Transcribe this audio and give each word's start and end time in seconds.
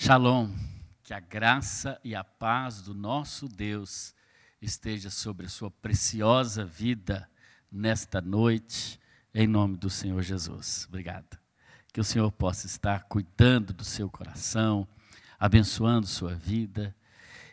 Shalom, 0.00 0.48
que 1.02 1.12
a 1.12 1.18
graça 1.18 2.00
e 2.04 2.14
a 2.14 2.22
paz 2.22 2.80
do 2.80 2.94
nosso 2.94 3.48
Deus 3.48 4.14
esteja 4.62 5.10
sobre 5.10 5.46
a 5.46 5.48
sua 5.48 5.72
preciosa 5.72 6.64
vida 6.64 7.28
nesta 7.70 8.20
noite, 8.20 9.00
em 9.34 9.48
nome 9.48 9.76
do 9.76 9.90
Senhor 9.90 10.22
Jesus. 10.22 10.86
Obrigado. 10.88 11.36
Que 11.92 12.00
o 12.00 12.04
Senhor 12.04 12.30
possa 12.30 12.68
estar 12.68 13.08
cuidando 13.08 13.72
do 13.72 13.82
seu 13.82 14.08
coração, 14.08 14.86
abençoando 15.36 16.06
sua 16.06 16.32
vida 16.32 16.94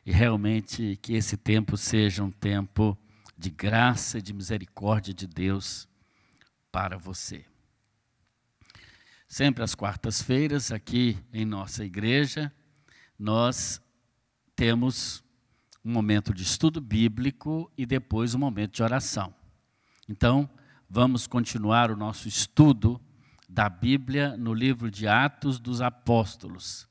e 0.05 0.12
realmente 0.12 1.00
que 1.02 1.16
esse 1.16 1.38
tempo 1.38 1.75
seja 1.75 2.23
um 2.23 2.32
tempo 2.32 2.96
de 3.36 3.50
graça 3.50 4.20
e 4.20 4.21
de 4.21 4.32
misericórdia 4.32 5.16
de 5.16 5.25
Deus 5.25 5.89
para 6.71 6.96
você. 6.96 7.43
Sempre 9.36 9.66
às 9.66 9.76
quartas-feiras, 9.76 10.72
aqui 10.72 11.18
em 11.34 11.44
nossa 11.44 11.84
igreja, 11.84 12.50
nós 13.20 13.82
temos 14.55 15.22
um 15.84 15.92
momento 15.92 16.34
de 16.34 16.42
estudo 16.42 16.80
bíblico 16.80 17.70
e 17.78 17.86
depois 17.86 18.34
um 18.34 18.40
momento 18.40 18.76
de 18.76 18.82
oração. 18.82 19.36
Então, 20.08 20.50
vamos 20.90 21.28
continuar 21.28 21.92
o 21.92 21.98
nosso 21.98 22.30
estudo 22.30 22.98
da 23.50 23.68
Bíblia 23.68 24.38
no 24.38 24.54
livro 24.54 24.90
de 24.90 25.06
Atos 25.06 25.59
dos 25.59 25.81
Apóstolos. 25.81 26.88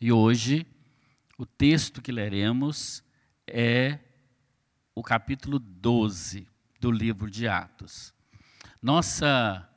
E 0.00 0.10
hoje, 0.10 0.66
o 1.36 1.44
texto 1.44 2.00
que 2.00 2.10
leremos 2.10 3.04
é 3.46 3.98
o 4.94 5.02
capítulo 5.02 5.58
12 5.58 6.48
do 6.80 6.90
livro 6.90 7.30
de 7.30 7.46
Atos. 7.46 8.14
Nossa 8.80 9.68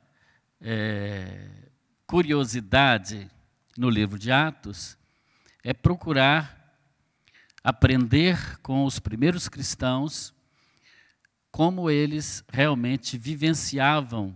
é, 0.58 1.67
curiosidade 2.08 3.30
no 3.76 3.90
livro 3.90 4.18
de 4.18 4.32
Atos 4.32 4.96
é 5.62 5.74
procurar 5.74 6.56
aprender 7.62 8.58
com 8.60 8.86
os 8.86 8.98
primeiros 8.98 9.46
cristãos 9.46 10.34
como 11.50 11.90
eles 11.90 12.42
realmente 12.50 13.18
vivenciavam 13.18 14.34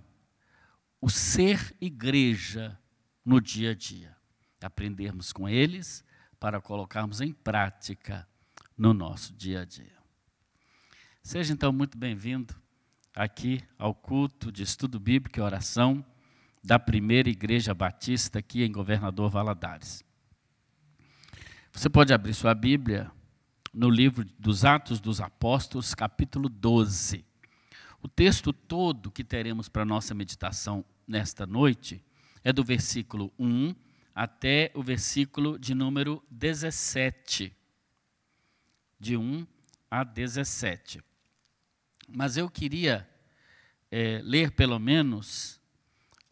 o 1.01 1.09
ser 1.09 1.75
igreja 1.81 2.79
no 3.25 3.41
dia 3.41 3.71
a 3.71 3.75
dia. 3.75 4.15
Aprendermos 4.61 5.33
com 5.33 5.49
eles 5.49 6.05
para 6.39 6.61
colocarmos 6.61 7.23
em 7.23 7.33
prática 7.33 8.29
no 8.77 8.93
nosso 8.93 9.33
dia 9.33 9.63
a 9.63 9.65
dia. 9.65 9.97
Seja 11.23 11.55
então 11.55 11.73
muito 11.73 11.97
bem-vindo 11.97 12.55
aqui 13.15 13.65
ao 13.79 13.95
culto 13.95 14.53
de 14.53 14.63
estudo 14.63 15.01
bíblico 15.01 15.39
e 15.39 15.43
oração 15.43 16.05
da 16.63 16.79
primeira 16.79 17.29
igreja 17.29 17.75
batista 17.75 18.39
aqui 18.39 18.63
em 18.63 18.71
Governador 18.71 19.29
Valadares. 19.29 20.05
Você 21.73 21.89
pode 21.89 22.13
abrir 22.13 22.35
sua 22.35 22.55
Bíblia 22.55 23.11
no 23.73 23.91
livro 23.91 24.25
dos 24.39 24.65
Atos 24.65 25.01
dos 25.01 25.21
Apóstolos, 25.21 25.95
capítulo 25.95 26.49
12. 26.49 27.25
O 28.01 28.09
texto 28.09 28.53
todo 28.53 29.11
que 29.11 29.25
teremos 29.25 29.69
para 29.69 29.85
nossa 29.85 30.15
meditação 30.15 30.85
nesta 31.07 31.47
noite 31.47 32.05
é 32.45 32.53
do 32.53 32.63
versículo 32.63 33.33
1 33.39 33.75
até 34.15 34.71
o 34.75 34.83
versículo 34.83 35.59
de 35.59 35.75
número 35.75 36.23
17. 36.31 37.57
De 39.01 39.17
1 39.17 39.47
a 39.91 40.05
17. 40.05 41.03
Mas 42.09 42.37
eu 42.37 42.49
queria 42.51 43.09
é, 43.91 44.21
ler 44.23 44.53
pelo 44.53 44.79
menos 44.79 45.62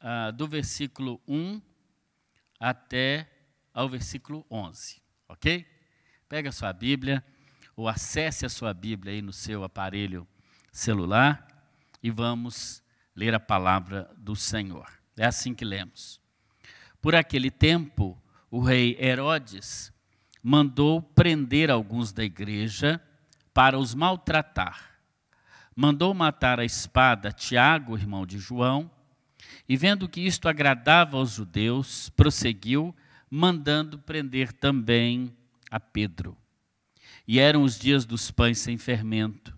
ah, 0.01 0.31
do 0.31 0.48
versículo 0.48 1.20
1 1.29 1.61
até 2.59 3.29
ao 3.73 3.89
versículo 3.89 4.45
11, 4.51 5.01
ok? 5.29 5.67
Pega 6.29 6.48
a 6.48 6.53
sua 6.53 6.73
Bíblia, 6.73 7.25
ou 7.77 7.89
acesse 7.89 8.45
a 8.45 8.48
sua 8.48 8.75
Bíblia 8.75 9.15
aí 9.15 9.23
no 9.23 9.33
seu 9.33 9.65
aparelho 9.65 10.27
celular 10.73 11.47
e 12.03 12.10
vamos 12.10 12.83
ler 13.15 13.34
a 13.34 13.41
palavra 13.41 14.10
do 14.16 14.37
Senhor. 14.37 14.87
É 15.16 15.25
assim 15.25 15.55
que 15.55 15.65
lemos. 15.65 16.21
Por 17.00 17.15
aquele 17.15 17.50
tempo, 17.50 18.21
o 18.50 18.60
rei 18.60 18.97
Herodes 19.00 19.93
mandou 20.43 21.03
prender 21.03 21.71
alguns 21.71 22.12
da 22.12 22.25
igreja 22.25 23.03
para 23.53 23.78
os 23.78 23.94
maltratar. 23.94 24.99
Mandou 25.75 26.12
matar 26.12 26.60
a 26.60 26.65
espada 26.65 27.33
Tiago, 27.33 27.97
irmão 27.97 28.27
de 28.27 28.39
João, 28.39 28.91
e 29.69 29.77
vendo 29.77 30.09
que 30.09 30.21
isto 30.21 30.49
agradava 30.49 31.17
aos 31.17 31.33
judeus, 31.33 32.09
prosseguiu, 32.11 32.95
mandando 33.31 33.99
prender 33.99 34.53
também 34.53 35.34
a 35.71 35.78
Pedro. 35.78 36.37
E 37.27 37.39
eram 37.39 37.62
os 37.62 37.78
dias 37.78 38.05
dos 38.05 38.31
pães 38.31 38.59
sem 38.59 38.77
fermento. 38.77 39.56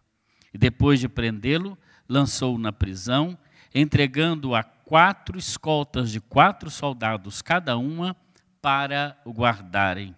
E 0.52 0.58
depois 0.58 1.00
de 1.00 1.08
prendê-lo, 1.08 1.78
lançou-o 2.08 2.58
na 2.58 2.72
prisão, 2.72 3.38
entregando-o 3.74 4.54
a 4.54 4.62
quatro 4.62 5.38
escoltas 5.38 6.10
de 6.10 6.20
quatro 6.20 6.70
soldados 6.70 7.40
cada 7.40 7.78
uma 7.78 8.14
para 8.60 9.18
o 9.24 9.32
guardarem. 9.32 10.14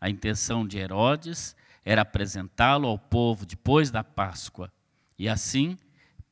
A 0.00 0.10
intenção 0.10 0.66
de 0.66 0.78
Herodes 0.78 1.54
era 1.84 2.02
apresentá-lo 2.02 2.88
ao 2.88 2.98
povo 2.98 3.46
depois 3.46 3.90
da 3.90 4.02
Páscoa. 4.02 4.72
E 5.18 5.28
assim, 5.28 5.78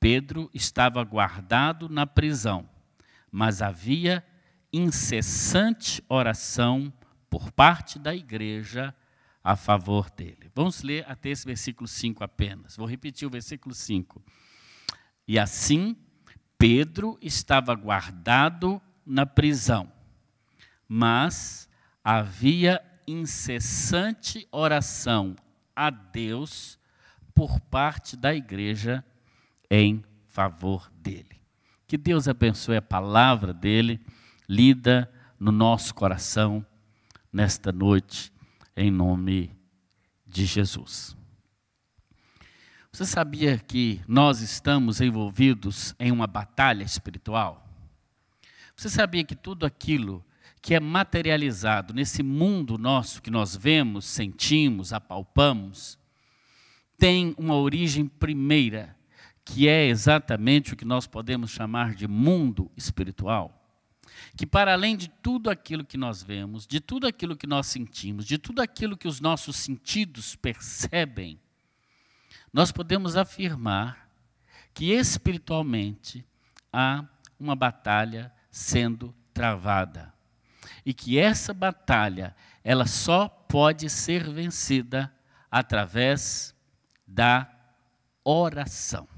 Pedro 0.00 0.50
estava 0.54 1.02
guardado 1.04 1.88
na 1.88 2.06
prisão 2.06 2.68
mas 3.30 3.62
havia 3.62 4.24
incessante 4.72 6.02
oração 6.08 6.92
por 7.30 7.50
parte 7.52 7.98
da 7.98 8.14
igreja 8.14 8.94
a 9.42 9.56
favor 9.56 10.10
dele. 10.10 10.50
Vamos 10.54 10.82
ler 10.82 11.04
até 11.08 11.30
esse 11.30 11.44
versículo 11.44 11.86
5 11.86 12.22
apenas. 12.24 12.76
Vou 12.76 12.86
repetir 12.86 13.26
o 13.26 13.30
versículo 13.30 13.74
5. 13.74 14.22
E 15.26 15.38
assim, 15.38 15.96
Pedro 16.58 17.18
estava 17.22 17.74
guardado 17.74 18.80
na 19.06 19.24
prisão, 19.24 19.90
mas 20.86 21.68
havia 22.02 22.82
incessante 23.06 24.46
oração 24.50 25.36
a 25.74 25.88
Deus 25.88 26.78
por 27.34 27.60
parte 27.60 28.16
da 28.16 28.34
igreja 28.34 29.04
em 29.70 30.04
favor 30.26 30.90
dele. 30.94 31.42
Que 31.86 31.96
Deus 31.96 32.28
abençoe 32.28 32.76
a 32.76 32.82
palavra 32.82 33.52
dele, 33.52 34.00
lida 34.48 35.10
no 35.38 35.50
nosso 35.50 35.94
coração 35.94 36.64
nesta 37.32 37.72
noite, 37.72 38.32
em 38.76 38.90
nome 38.90 39.50
de 40.26 40.44
Jesus. 40.44 41.16
Você 42.92 43.04
sabia 43.04 43.58
que 43.58 44.00
nós 44.08 44.40
estamos 44.40 45.00
envolvidos 45.00 45.94
em 45.98 46.10
uma 46.10 46.26
batalha 46.26 46.82
espiritual? 46.82 47.64
Você 48.74 48.88
sabia 48.88 49.24
que 49.24 49.36
tudo 49.36 49.64
aquilo 49.64 50.24
que 50.60 50.74
é 50.74 50.80
materializado 50.80 51.94
nesse 51.94 52.22
mundo 52.22 52.76
nosso 52.76 53.22
que 53.22 53.30
nós 53.30 53.54
vemos, 53.56 54.04
sentimos, 54.04 54.92
apalpamos, 54.92 55.98
tem 56.96 57.34
uma 57.38 57.54
origem 57.54 58.06
primeira 58.06 58.97
que 59.48 59.66
é 59.66 59.86
exatamente 59.86 60.74
o 60.74 60.76
que 60.76 60.84
nós 60.84 61.06
podemos 61.06 61.50
chamar 61.50 61.94
de 61.94 62.06
mundo 62.06 62.70
espiritual, 62.76 63.54
que 64.36 64.46
para 64.46 64.74
além 64.74 64.94
de 64.94 65.08
tudo 65.08 65.48
aquilo 65.48 65.84
que 65.84 65.96
nós 65.96 66.22
vemos, 66.22 66.66
de 66.66 66.80
tudo 66.80 67.06
aquilo 67.06 67.34
que 67.34 67.46
nós 67.46 67.66
sentimos, 67.66 68.26
de 68.26 68.36
tudo 68.36 68.60
aquilo 68.60 68.96
que 68.96 69.08
os 69.08 69.20
nossos 69.20 69.56
sentidos 69.56 70.36
percebem, 70.36 71.40
nós 72.52 72.70
podemos 72.70 73.16
afirmar 73.16 74.10
que 74.74 74.92
espiritualmente 74.92 76.24
há 76.70 77.04
uma 77.40 77.56
batalha 77.56 78.30
sendo 78.50 79.14
travada. 79.32 80.12
E 80.84 80.92
que 80.92 81.18
essa 81.18 81.54
batalha, 81.54 82.36
ela 82.62 82.86
só 82.86 83.28
pode 83.28 83.88
ser 83.88 84.28
vencida 84.30 85.12
através 85.50 86.54
da 87.06 87.50
oração. 88.22 89.08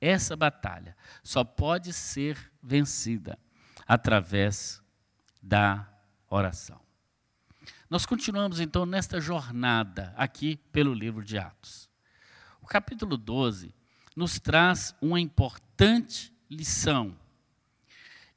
Essa 0.00 0.36
batalha 0.36 0.96
só 1.22 1.42
pode 1.42 1.92
ser 1.92 2.52
vencida 2.62 3.38
através 3.86 4.82
da 5.42 5.88
oração. 6.28 6.80
Nós 7.88 8.04
continuamos 8.04 8.60
então 8.60 8.84
nesta 8.84 9.20
jornada 9.20 10.12
aqui 10.16 10.56
pelo 10.72 10.92
livro 10.92 11.24
de 11.24 11.38
Atos. 11.38 11.88
O 12.60 12.66
capítulo 12.66 13.16
12 13.16 13.74
nos 14.14 14.40
traz 14.40 14.94
uma 15.00 15.20
importante 15.20 16.32
lição 16.50 17.16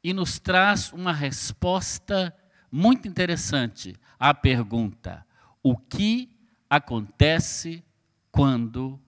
e 0.03 0.13
nos 0.13 0.39
traz 0.39 0.93
uma 0.93 1.11
resposta 1.11 2.35
muito 2.71 3.07
interessante 3.07 3.95
à 4.19 4.33
pergunta: 4.33 5.25
o 5.63 5.75
que 5.75 6.29
acontece 6.69 7.83
quando 8.31 8.99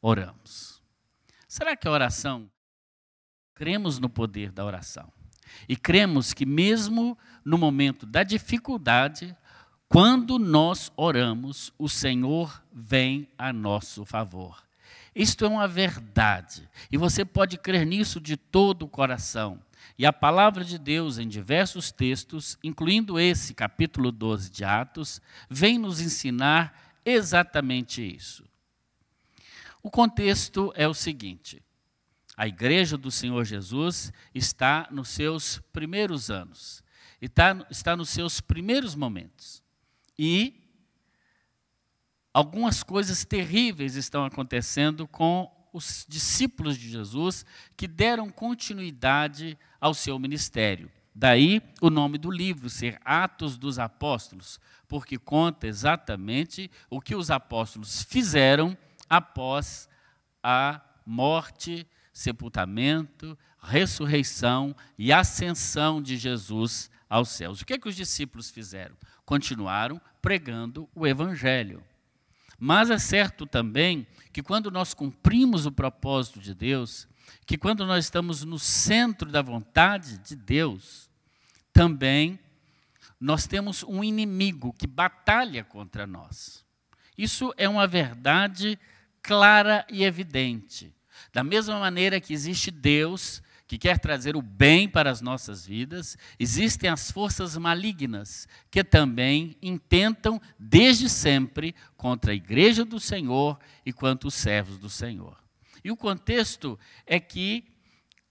oramos? 0.00 0.81
Será 1.52 1.76
que 1.76 1.86
a 1.86 1.90
oração? 1.90 2.50
Cremos 3.54 3.98
no 3.98 4.08
poder 4.08 4.50
da 4.50 4.64
oração. 4.64 5.12
E 5.68 5.76
cremos 5.76 6.32
que, 6.32 6.46
mesmo 6.46 7.18
no 7.44 7.58
momento 7.58 8.06
da 8.06 8.22
dificuldade, 8.22 9.36
quando 9.86 10.38
nós 10.38 10.90
oramos, 10.96 11.70
o 11.78 11.90
Senhor 11.90 12.64
vem 12.72 13.28
a 13.36 13.52
nosso 13.52 14.06
favor. 14.06 14.66
Isto 15.14 15.44
é 15.44 15.48
uma 15.48 15.68
verdade, 15.68 16.66
e 16.90 16.96
você 16.96 17.22
pode 17.22 17.58
crer 17.58 17.84
nisso 17.84 18.18
de 18.18 18.34
todo 18.34 18.86
o 18.86 18.88
coração. 18.88 19.60
E 19.98 20.06
a 20.06 20.12
palavra 20.12 20.64
de 20.64 20.78
Deus, 20.78 21.18
em 21.18 21.28
diversos 21.28 21.92
textos, 21.92 22.56
incluindo 22.64 23.20
esse 23.20 23.52
capítulo 23.52 24.10
12 24.10 24.50
de 24.50 24.64
Atos, 24.64 25.20
vem 25.50 25.76
nos 25.76 26.00
ensinar 26.00 26.94
exatamente 27.04 28.00
isso. 28.02 28.42
O 29.82 29.90
contexto 29.90 30.72
é 30.76 30.86
o 30.86 30.94
seguinte: 30.94 31.62
a 32.36 32.46
igreja 32.46 32.96
do 32.96 33.10
Senhor 33.10 33.44
Jesus 33.44 34.12
está 34.34 34.86
nos 34.90 35.08
seus 35.08 35.58
primeiros 35.72 36.30
anos, 36.30 36.82
está, 37.20 37.66
está 37.70 37.96
nos 37.96 38.08
seus 38.08 38.40
primeiros 38.40 38.94
momentos. 38.94 39.62
E 40.18 40.62
algumas 42.32 42.82
coisas 42.82 43.24
terríveis 43.24 43.96
estão 43.96 44.24
acontecendo 44.24 45.06
com 45.08 45.50
os 45.72 46.06
discípulos 46.08 46.78
de 46.78 46.90
Jesus 46.90 47.44
que 47.76 47.88
deram 47.88 48.30
continuidade 48.30 49.58
ao 49.80 49.94
seu 49.94 50.18
ministério. 50.18 50.90
Daí 51.14 51.60
o 51.80 51.90
nome 51.90 52.16
do 52.16 52.30
livro 52.30 52.70
ser 52.70 52.98
Atos 53.04 53.58
dos 53.58 53.78
Apóstolos, 53.78 54.58
porque 54.88 55.18
conta 55.18 55.66
exatamente 55.66 56.70
o 56.88 57.00
que 57.00 57.14
os 57.14 57.30
apóstolos 57.30 58.02
fizeram 58.02 58.76
após 59.12 59.90
a 60.42 60.80
morte, 61.04 61.86
sepultamento, 62.14 63.38
ressurreição 63.62 64.74
e 64.96 65.12
ascensão 65.12 66.00
de 66.00 66.16
Jesus 66.16 66.90
aos 67.10 67.28
céus. 67.28 67.60
O 67.60 67.66
que, 67.66 67.74
é 67.74 67.78
que 67.78 67.90
os 67.90 67.94
discípulos 67.94 68.50
fizeram? 68.50 68.96
Continuaram 69.26 70.00
pregando 70.22 70.88
o 70.94 71.06
Evangelho. 71.06 71.84
Mas 72.58 72.88
é 72.88 72.98
certo 72.98 73.44
também 73.44 74.06
que 74.32 74.42
quando 74.42 74.70
nós 74.70 74.94
cumprimos 74.94 75.66
o 75.66 75.72
propósito 75.72 76.40
de 76.40 76.54
Deus, 76.54 77.06
que 77.44 77.58
quando 77.58 77.84
nós 77.84 78.06
estamos 78.06 78.44
no 78.44 78.58
centro 78.58 79.30
da 79.30 79.42
vontade 79.42 80.16
de 80.20 80.34
Deus, 80.34 81.10
também 81.70 82.40
nós 83.20 83.46
temos 83.46 83.82
um 83.82 84.02
inimigo 84.02 84.72
que 84.72 84.86
batalha 84.86 85.62
contra 85.62 86.06
nós. 86.06 86.64
Isso 87.16 87.52
é 87.58 87.68
uma 87.68 87.86
verdade 87.86 88.78
clara 89.22 89.86
e 89.90 90.04
evidente. 90.04 90.94
Da 91.32 91.44
mesma 91.44 91.78
maneira 91.78 92.20
que 92.20 92.34
existe 92.34 92.70
Deus 92.70 93.42
que 93.66 93.78
quer 93.78 93.98
trazer 93.98 94.36
o 94.36 94.42
bem 94.42 94.86
para 94.86 95.10
as 95.10 95.22
nossas 95.22 95.64
vidas, 95.64 96.18
existem 96.38 96.90
as 96.90 97.10
forças 97.10 97.56
malignas 97.56 98.46
que 98.70 98.84
também 98.84 99.56
intentam 99.62 100.38
desde 100.58 101.08
sempre 101.08 101.74
contra 101.96 102.32
a 102.32 102.34
igreja 102.34 102.84
do 102.84 103.00
Senhor 103.00 103.58
e 103.86 103.90
contra 103.90 104.28
os 104.28 104.34
servos 104.34 104.76
do 104.76 104.90
Senhor. 104.90 105.38
E 105.82 105.90
o 105.90 105.96
contexto 105.96 106.78
é 107.06 107.18
que 107.18 107.64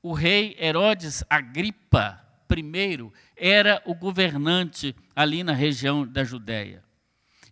o 0.04 0.14
rei 0.14 0.56
Herodes 0.60 1.24
Agripa 1.28 2.22
I 2.52 3.12
era 3.36 3.82
o 3.86 3.96
governante 3.96 4.96
ali 5.16 5.44
na 5.44 5.54
região 5.54 6.06
da 6.06 6.24
Judéia. 6.24 6.84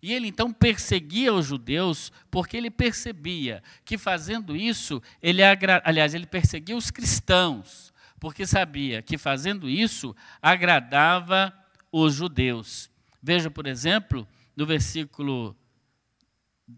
E 0.02 0.14
ele 0.14 0.28
então 0.28 0.54
perseguia 0.54 1.34
os 1.34 1.46
judeus 1.46 2.12
porque 2.32 2.56
ele 2.56 2.72
percebia 2.72 3.62
que 3.84 3.98
fazendo 3.98 4.56
isso, 4.56 5.02
ele 5.22 5.42
aliás, 5.84 6.14
ele 6.14 6.26
perseguia 6.26 6.76
os 6.76 6.90
cristãos, 6.90 7.94
porque 8.20 8.46
sabia 8.46 9.02
que 9.02 9.18
fazendo 9.18 9.70
isso 9.70 10.16
agradava 10.42 11.54
os 11.92 12.14
judeus. 12.14 12.90
Veja, 13.22 13.52
por 13.52 13.68
exemplo, 13.68 14.28
no 14.56 14.66
versículo 14.66 15.56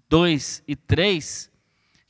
2 0.09 0.63
e 0.67 0.75
3, 0.75 1.51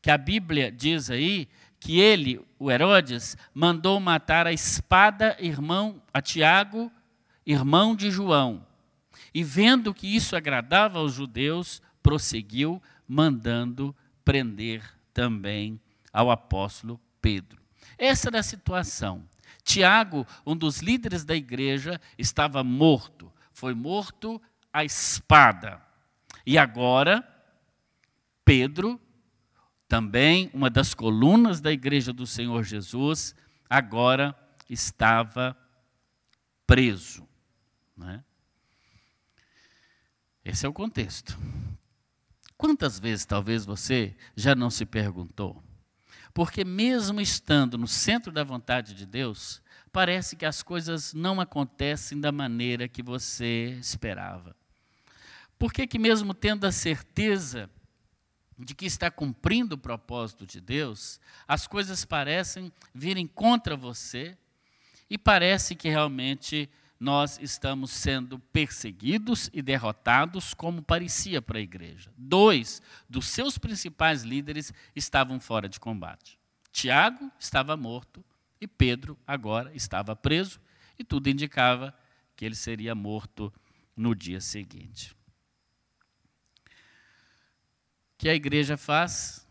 que 0.02 0.10
a 0.10 0.18
Bíblia 0.18 0.72
diz 0.72 1.10
aí 1.10 1.48
que 1.80 2.00
ele, 2.00 2.40
o 2.60 2.72
Herodes, 2.72 3.36
mandou 3.54 4.00
matar 4.00 4.46
a 4.46 4.54
espada 4.54 5.36
irmão 5.40 6.02
a 6.14 6.22
Tiago, 6.22 6.92
irmão 7.46 7.96
de 7.96 8.12
João. 8.12 8.66
E 9.34 9.44
vendo 9.44 9.94
que 9.94 10.08
isso 10.08 10.36
agradava 10.36 11.00
aos 11.00 11.14
judeus, 11.14 11.82
prosseguiu, 12.02 12.82
mandando 13.08 13.96
prender 14.24 14.84
também 15.14 15.80
ao 16.12 16.32
apóstolo 16.32 17.00
Pedro. 17.22 17.62
Essa 17.98 18.30
era 18.30 18.40
a 18.40 18.44
situação. 18.44 19.24
Tiago, 19.64 20.26
um 20.46 20.56
dos 20.56 20.80
líderes 20.80 21.24
da 21.24 21.36
igreja, 21.36 22.00
estava 22.18 22.64
morto. 22.64 23.32
Foi 23.54 23.74
morto 23.74 24.42
à 24.74 24.84
espada. 24.84 25.82
E 26.46 26.58
agora, 26.58 27.24
Pedro, 28.44 29.00
também 29.88 30.50
uma 30.54 30.70
das 30.70 30.94
colunas 30.94 31.62
da 31.62 31.72
igreja 31.72 32.12
do 32.12 32.26
Senhor 32.26 32.64
Jesus, 32.64 33.36
agora 33.70 34.36
estava 34.70 35.56
preso. 36.66 37.28
Né? 37.96 38.24
Esse 40.44 40.66
é 40.66 40.70
o 40.70 40.74
contexto. 40.74 41.38
Quantas 42.58 43.00
vezes 43.00 43.26
talvez 43.26 43.64
você 43.64 44.16
já 44.36 44.56
não 44.56 44.70
se 44.70 44.86
perguntou? 44.86 45.62
Porque, 46.34 46.64
mesmo 46.64 47.22
estando 47.22 47.78
no 47.78 47.88
centro 47.88 48.32
da 48.32 48.44
vontade 48.44 48.96
de 48.96 49.06
Deus, 49.06 49.62
parece 49.92 50.36
que 50.36 50.46
as 50.46 50.64
coisas 50.64 51.14
não 51.14 51.42
acontecem 51.42 52.20
da 52.20 52.32
maneira 52.32 52.88
que 52.88 53.04
você 53.04 53.78
esperava. 53.80 54.56
Por 55.60 55.72
que, 55.72 56.00
mesmo 56.00 56.34
tendo 56.34 56.66
a 56.66 56.72
certeza 56.72 57.70
de 58.58 58.74
que 58.74 58.86
está 58.86 59.12
cumprindo 59.12 59.76
o 59.76 59.78
propósito 59.78 60.46
de 60.46 60.62
Deus, 60.62 61.20
as 61.48 61.68
coisas 61.68 62.06
parecem 62.06 62.72
virem 62.94 63.28
contra 63.28 63.76
você 63.76 64.38
e 65.10 65.18
parece 65.18 65.76
que 65.76 65.90
realmente 65.90 66.70
nós 67.02 67.40
estamos 67.42 67.90
sendo 67.90 68.38
perseguidos 68.38 69.50
e 69.52 69.64
derrotados, 69.64 70.54
como 70.54 70.84
parecia 70.84 71.42
para 71.42 71.58
a 71.58 71.62
igreja. 71.62 72.14
Dois 72.16 72.80
dos 73.10 73.26
seus 73.26 73.58
principais 73.58 74.22
líderes 74.22 74.72
estavam 74.96 75.40
fora 75.40 75.68
de 75.68 75.80
combate. 75.80 76.38
Tiago 76.72 77.32
estava 77.40 77.76
morto 77.76 78.24
e 78.62 78.68
Pedro 78.68 79.18
agora 79.26 79.76
estava 79.76 80.16
preso, 80.16 80.62
e 81.00 81.04
tudo 81.04 81.28
indicava 81.28 81.92
que 82.36 82.46
ele 82.46 82.54
seria 82.54 82.94
morto 82.94 83.52
no 83.96 84.14
dia 84.14 84.40
seguinte. 84.40 85.16
O 88.14 88.20
que 88.20 88.30
a 88.30 88.36
igreja 88.36 88.78
faz? 88.78 89.48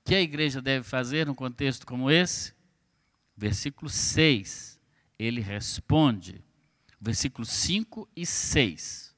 O 0.00 0.04
que 0.04 0.16
a 0.16 0.20
igreja 0.20 0.60
deve 0.60 0.82
fazer 0.82 1.26
num 1.26 1.34
contexto 1.34 1.86
como 1.86 2.10
esse? 2.10 2.52
Versículo 3.36 3.88
6, 3.88 4.80
ele 5.16 5.40
responde 5.40 6.44
versículos 7.00 7.48
5 7.50 8.08
e 8.16 8.24
6 8.24 9.14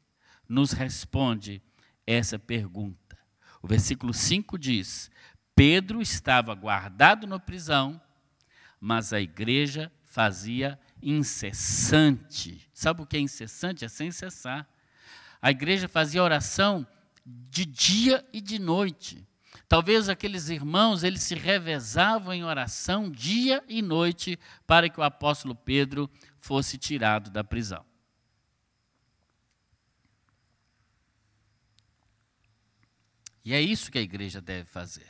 nos 0.49 0.73
responde 0.73 1.63
essa 2.07 2.39
pergunta. 2.39 3.19
O 3.63 3.69
versículo 3.69 4.15
5 4.15 4.59
diz: 4.59 5.11
Pedro 5.55 6.01
estava 6.01 6.55
guardado 6.55 7.27
na 7.27 7.39
prisão, 7.39 8.01
mas 8.81 9.13
a 9.13 9.21
igreja 9.21 9.93
fazia 10.05 10.79
incessante. 11.03 12.69
Sabe 12.73 13.03
o 13.03 13.07
que 13.07 13.17
é 13.17 13.21
incessante? 13.21 13.85
É 13.85 13.89
sem 13.89 14.11
cessar. 14.11 14.69
A 15.41 15.51
igreja 15.51 15.89
fazia 15.89 16.23
oração 16.23 16.87
de 17.25 17.65
dia 17.65 18.27
e 18.33 18.41
de 18.41 18.59
noite. 18.59 19.27
Talvez 19.69 20.09
aqueles 20.09 20.49
irmãos, 20.49 21.03
eles 21.05 21.23
se 21.23 21.35
revezavam 21.35 22.33
em 22.33 22.43
oração 22.43 23.11
dia 23.11 23.63
e 23.69 23.83
noite 23.83 24.39
para 24.67 24.89
que 24.89 24.99
o 24.99 25.03
apóstolo 25.03 25.55
Pedro 25.55 26.11
fosse 26.39 26.79
tirado 26.79 27.31
da 27.31 27.43
prisão. 27.43 27.85
E 33.45 33.55
é 33.55 33.61
isso 33.61 33.91
que 33.91 33.99
a 33.99 34.03
igreja 34.03 34.41
deve 34.41 34.65
fazer. 34.69 35.09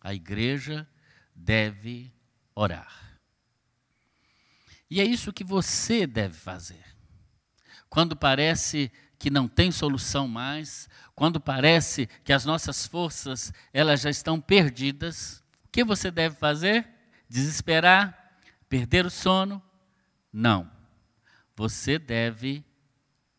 A 0.00 0.14
igreja 0.14 0.88
deve 1.34 2.12
orar. 2.54 3.20
E 4.90 5.00
é 5.00 5.04
isso 5.04 5.32
que 5.32 5.44
você 5.44 6.06
deve 6.06 6.34
fazer. 6.34 6.84
Quando 7.88 8.16
parece 8.16 8.90
que 9.18 9.30
não 9.30 9.48
tem 9.48 9.70
solução 9.70 10.26
mais, 10.26 10.88
quando 11.14 11.40
parece 11.40 12.06
que 12.24 12.32
as 12.32 12.44
nossas 12.44 12.86
forças 12.86 13.52
elas 13.72 14.00
já 14.00 14.10
estão 14.10 14.40
perdidas, 14.40 15.42
o 15.64 15.68
que 15.68 15.84
você 15.84 16.10
deve 16.10 16.36
fazer? 16.36 16.88
Desesperar, 17.28 18.38
perder 18.68 19.06
o 19.06 19.10
sono, 19.10 19.62
não. 20.34 20.68
Você 21.54 21.96
deve 21.96 22.64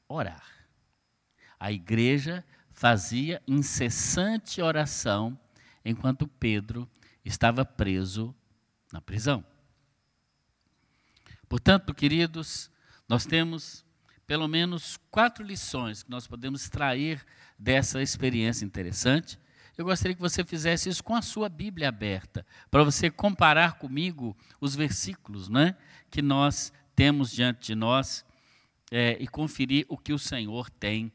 orar. 0.08 0.46
A 1.60 1.70
igreja 1.70 2.44
fazia 2.72 3.42
incessante 3.46 4.62
oração 4.62 5.38
enquanto 5.84 6.26
Pedro 6.28 6.90
estava 7.24 7.66
preso 7.66 8.34
na 8.94 9.02
prisão. 9.02 9.44
Portanto, 11.50 11.94
queridos, 11.94 12.72
nós 13.10 13.26
temos 13.26 13.86
pelo 14.26 14.48
menos 14.48 14.98
quatro 15.12 15.44
lições 15.44 16.02
que 16.02 16.10
nós 16.10 16.26
podemos 16.26 16.62
extrair 16.62 17.24
dessa 17.60 18.02
experiência 18.02 18.66
interessante. 18.66 19.38
Eu 19.78 19.86
gostaria 19.86 20.16
que 20.16 20.22
você 20.22 20.44
fizesse 20.44 20.90
isso 20.90 21.04
com 21.04 21.16
a 21.16 21.22
sua 21.22 21.50
Bíblia 21.50 21.90
aberta, 21.90 22.46
para 22.72 22.84
você 22.84 23.12
comparar 23.12 23.74
comigo 23.74 24.36
os 24.60 24.76
versículos 24.76 25.50
né, 25.50 25.76
que 26.10 26.22
nós 26.22 26.72
temos 26.96 27.32
diante 27.32 27.68
de 27.68 27.76
nós 27.76 28.26
é, 28.92 29.18
e 29.20 29.28
conferir 29.28 29.86
o 29.90 29.98
que 29.98 30.14
o 30.14 30.20
Senhor 30.20 30.70
tem 30.70 31.12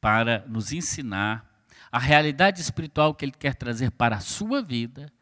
para 0.00 0.44
nos 0.46 0.72
ensinar, 0.72 1.46
a 1.90 1.98
realidade 1.98 2.60
espiritual 2.60 3.14
que 3.14 3.24
Ele 3.24 3.32
quer 3.32 3.54
trazer 3.54 3.90
para 3.90 4.16
a 4.16 4.20
sua 4.20 4.62
vida, 4.62 5.12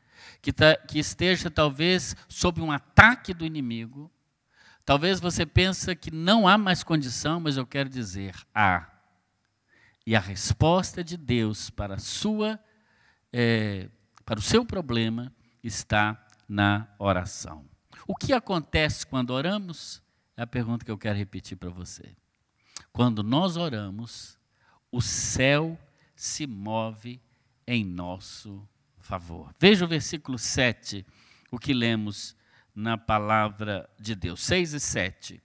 que, 0.42 0.52
tá, 0.52 0.76
que 0.76 0.98
esteja 0.98 1.50
talvez 1.50 2.14
sob 2.28 2.60
um 2.60 2.70
ataque 2.70 3.32
do 3.32 3.46
inimigo, 3.46 4.10
Talvez 4.86 5.18
você 5.18 5.44
pense 5.44 5.96
que 5.96 6.12
não 6.12 6.46
há 6.46 6.56
mais 6.56 6.84
condição, 6.84 7.40
mas 7.40 7.56
eu 7.56 7.66
quero 7.66 7.88
dizer, 7.88 8.36
há. 8.54 8.88
E 10.06 10.14
a 10.14 10.20
resposta 10.20 11.02
de 11.02 11.16
Deus 11.16 11.70
para, 11.70 11.98
sua, 11.98 12.56
é, 13.32 13.90
para 14.25 14.38
o 14.38 14.42
seu 14.42 14.64
problema 14.64 15.34
está 15.60 16.25
na 16.48 16.86
oração. 17.00 17.64
O 18.06 18.14
que 18.14 18.32
acontece 18.32 19.04
quando 19.04 19.30
oramos? 19.30 20.02
É 20.36 20.42
a 20.42 20.46
pergunta 20.46 20.84
que 20.84 20.90
eu 20.90 20.98
quero 20.98 21.18
repetir 21.18 21.56
para 21.56 21.70
você. 21.70 22.14
Quando 22.92 23.22
nós 23.22 23.56
oramos, 23.56 24.38
o 24.92 25.02
céu 25.02 25.78
se 26.14 26.46
move 26.46 27.20
em 27.66 27.84
nosso 27.84 28.66
favor. 28.98 29.52
Veja 29.58 29.84
o 29.84 29.88
versículo 29.88 30.38
7, 30.38 31.04
o 31.50 31.58
que 31.58 31.75
lemos 31.75 32.36
na 32.75 32.96
palavra 32.96 33.88
de 33.98 34.14
Deus. 34.14 34.40
6 34.42 34.75
e 34.75 34.80
7. 34.80 35.42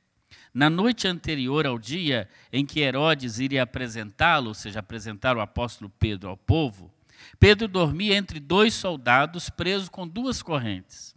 Na 0.54 0.70
noite 0.70 1.08
anterior 1.08 1.66
ao 1.66 1.80
dia 1.80 2.30
em 2.52 2.66
que 2.66 2.82
Herodes 2.82 3.40
iria 3.40 3.64
apresentá-lo, 3.64 4.50
ou 4.50 4.54
seja, 4.54 4.80
apresentar 4.80 5.36
o 5.36 5.42
apóstolo 5.42 5.90
Pedro 5.90 6.30
ao 6.30 6.38
povo, 6.38 6.94
Pedro 7.40 7.68
dormia 7.68 8.16
entre 8.16 8.40
dois 8.40 8.74
soldados 8.74 9.50
presos 9.50 9.90
com 9.90 10.08
duas 10.08 10.44
correntes. 10.44 11.16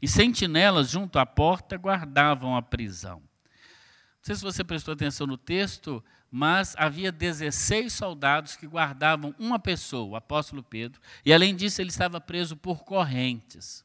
E 0.00 0.08
sentinelas 0.08 0.90
junto 0.90 1.18
à 1.18 1.26
porta 1.26 1.76
guardavam 1.76 2.56
a 2.56 2.62
prisão. 2.62 3.18
Não 3.20 4.22
sei 4.22 4.34
se 4.34 4.42
você 4.42 4.62
prestou 4.62 4.92
atenção 4.92 5.26
no 5.26 5.38
texto, 5.38 6.04
mas 6.30 6.74
havia 6.78 7.10
16 7.10 7.92
soldados 7.92 8.54
que 8.54 8.66
guardavam 8.66 9.34
uma 9.38 9.58
pessoa, 9.58 10.12
o 10.12 10.16
apóstolo 10.16 10.62
Pedro, 10.62 11.00
e 11.24 11.32
além 11.32 11.56
disso 11.56 11.80
ele 11.80 11.90
estava 11.90 12.20
preso 12.20 12.56
por 12.56 12.84
correntes. 12.84 13.84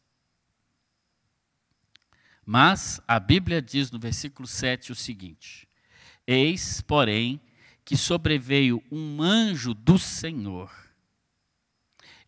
Mas 2.45 3.01
a 3.07 3.19
Bíblia 3.19 3.61
diz 3.61 3.89
no 3.89 3.97
versículo 3.97 4.47
7 4.47 4.91
o 4.91 4.95
seguinte: 4.95 5.67
Eis, 6.27 6.81
porém, 6.81 7.41
que 7.83 7.97
sobreveio 7.97 8.83
um 8.91 9.21
anjo 9.21 9.73
do 9.73 9.97
Senhor, 9.97 10.71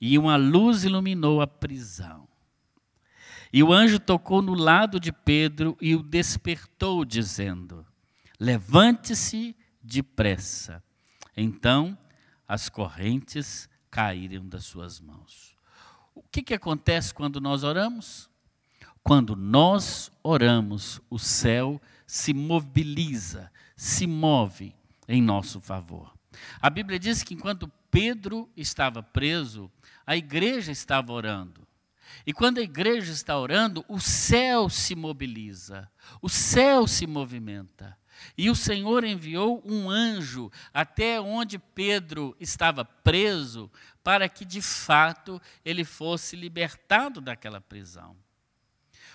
e 0.01 0.17
uma 0.17 0.35
luz 0.35 0.83
iluminou 0.83 1.41
a 1.41 1.47
prisão. 1.47 2.27
E 3.51 3.63
o 3.63 3.71
anjo 3.71 3.99
tocou 3.99 4.41
no 4.41 4.53
lado 4.53 4.99
de 4.99 5.11
Pedro 5.11 5.77
e 5.81 5.95
o 5.95 6.03
despertou, 6.03 7.05
dizendo: 7.05 7.85
Levante-se 8.39 9.55
depressa. 9.81 10.83
Então 11.35 11.97
as 12.47 12.69
correntes 12.69 13.69
caíram 13.89 14.47
das 14.47 14.65
suas 14.65 14.99
mãos. 14.99 15.55
O 16.13 16.23
que, 16.31 16.41
que 16.41 16.53
acontece 16.53 17.13
quando 17.13 17.39
nós 17.39 17.63
oramos? 17.63 18.29
Quando 19.03 19.35
nós 19.35 20.11
oramos, 20.23 20.99
o 21.09 21.19
céu 21.19 21.81
se 22.05 22.33
mobiliza, 22.33 23.51
se 23.75 24.07
move 24.07 24.75
em 25.07 25.21
nosso 25.21 25.61
favor. 25.61 26.13
A 26.61 26.69
Bíblia 26.69 26.99
diz 26.99 27.23
que 27.23 27.33
enquanto 27.33 27.71
Pedro 27.89 28.49
estava 28.55 29.01
preso, 29.01 29.71
a 30.05 30.15
igreja 30.15 30.71
estava 30.71 31.11
orando. 31.11 31.66
E 32.25 32.33
quando 32.33 32.59
a 32.59 32.63
igreja 32.63 33.11
está 33.11 33.37
orando, 33.37 33.85
o 33.87 33.99
céu 33.99 34.69
se 34.69 34.95
mobiliza, 34.95 35.89
o 36.21 36.29
céu 36.29 36.87
se 36.87 37.07
movimenta. 37.07 37.97
E 38.37 38.49
o 38.49 38.55
Senhor 38.55 39.03
enviou 39.03 39.61
um 39.65 39.89
anjo 39.89 40.51
até 40.73 41.21
onde 41.21 41.59
Pedro 41.59 42.35
estava 42.39 42.83
preso, 42.83 43.71
para 44.03 44.27
que 44.27 44.43
de 44.43 44.61
fato 44.61 45.41
ele 45.63 45.83
fosse 45.83 46.35
libertado 46.35 47.21
daquela 47.21 47.61
prisão. 47.61 48.15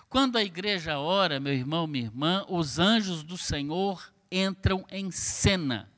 Quando 0.08 0.36
a 0.36 0.44
igreja 0.44 0.98
ora, 0.98 1.40
meu 1.40 1.54
irmão, 1.54 1.86
minha 1.86 2.04
irmã, 2.04 2.44
os 2.48 2.78
anjos 2.78 3.22
do 3.22 3.38
Senhor 3.38 4.12
entram 4.30 4.84
em 4.90 5.10
cena. 5.10 5.90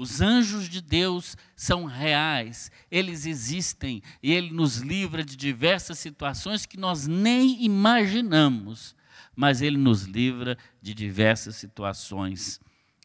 Os 0.00 0.22
anjos 0.22 0.66
de 0.66 0.80
Deus 0.80 1.36
são 1.54 1.84
reais, 1.84 2.70
eles 2.90 3.26
existem 3.26 4.02
e 4.22 4.32
ele 4.32 4.50
nos 4.50 4.78
livra 4.78 5.22
de 5.22 5.36
diversas 5.36 5.98
situações 5.98 6.64
que 6.64 6.78
nós 6.78 7.06
nem 7.06 7.62
imaginamos, 7.62 8.96
mas 9.36 9.60
ele 9.60 9.76
nos 9.76 10.04
livra 10.04 10.56
de 10.80 10.94
diversas 10.94 11.56
situações 11.56 12.58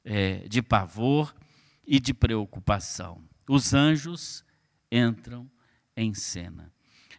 é, 0.06 0.48
de 0.48 0.62
pavor 0.62 1.36
e 1.86 2.00
de 2.00 2.14
preocupação. 2.14 3.22
Os 3.46 3.74
anjos 3.74 4.46
entram 4.90 5.52
em 5.98 6.14
cena. 6.14 6.72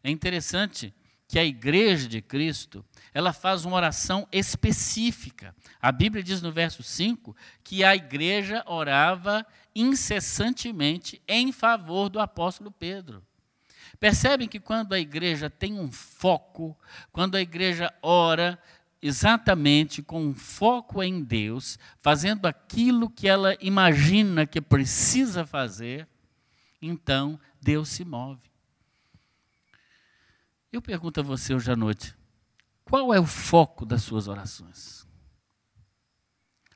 É 0.02 0.10
interessante 0.10 0.94
que 1.28 1.38
a 1.38 1.44
igreja 1.44 2.08
de 2.08 2.22
Cristo, 2.22 2.84
ela 3.12 3.32
faz 3.32 3.64
uma 3.64 3.76
oração 3.76 4.28
específica. 4.30 5.54
A 5.80 5.90
Bíblia 5.90 6.22
diz 6.22 6.40
no 6.40 6.52
verso 6.52 6.82
5 6.82 7.34
que 7.64 7.82
a 7.82 7.96
igreja 7.96 8.62
orava 8.66 9.44
incessantemente 9.74 11.20
em 11.26 11.50
favor 11.50 12.08
do 12.08 12.20
apóstolo 12.20 12.70
Pedro. 12.70 13.22
Percebem 13.98 14.46
que 14.46 14.60
quando 14.60 14.92
a 14.92 14.98
igreja 14.98 15.48
tem 15.48 15.78
um 15.78 15.90
foco, 15.90 16.76
quando 17.12 17.34
a 17.36 17.40
igreja 17.40 17.92
ora 18.02 18.58
exatamente 19.00 20.02
com 20.02 20.22
um 20.22 20.34
foco 20.34 21.02
em 21.02 21.22
Deus, 21.22 21.78
fazendo 22.00 22.46
aquilo 22.46 23.10
que 23.10 23.28
ela 23.28 23.56
imagina 23.60 24.46
que 24.46 24.60
precisa 24.60 25.46
fazer, 25.46 26.08
então 26.80 27.38
Deus 27.60 27.88
se 27.88 28.04
move. 28.04 28.55
Eu 30.72 30.82
pergunto 30.82 31.20
a 31.20 31.22
você 31.22 31.54
hoje 31.54 31.70
à 31.70 31.76
noite: 31.76 32.14
qual 32.84 33.12
é 33.12 33.20
o 33.20 33.26
foco 33.26 33.84
das 33.86 34.02
suas 34.02 34.28
orações? 34.28 35.06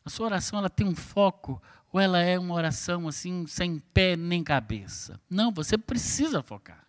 A 0.05 0.11
sua 0.11 0.27
oração 0.27 0.59
ela 0.59 0.71
tem 0.71 0.87
um 0.87 0.95
foco 0.95 1.63
ou 1.93 2.01
ela 2.01 2.21
é 2.21 2.39
uma 2.39 2.55
oração 2.55 3.09
assim 3.09 3.47
sem 3.47 3.79
pé 3.79 4.17
nem 4.17 4.43
cabeça? 4.43 5.21
Não, 5.29 5.53
você 5.53 5.77
precisa 5.77 6.43
focar. 6.43 6.87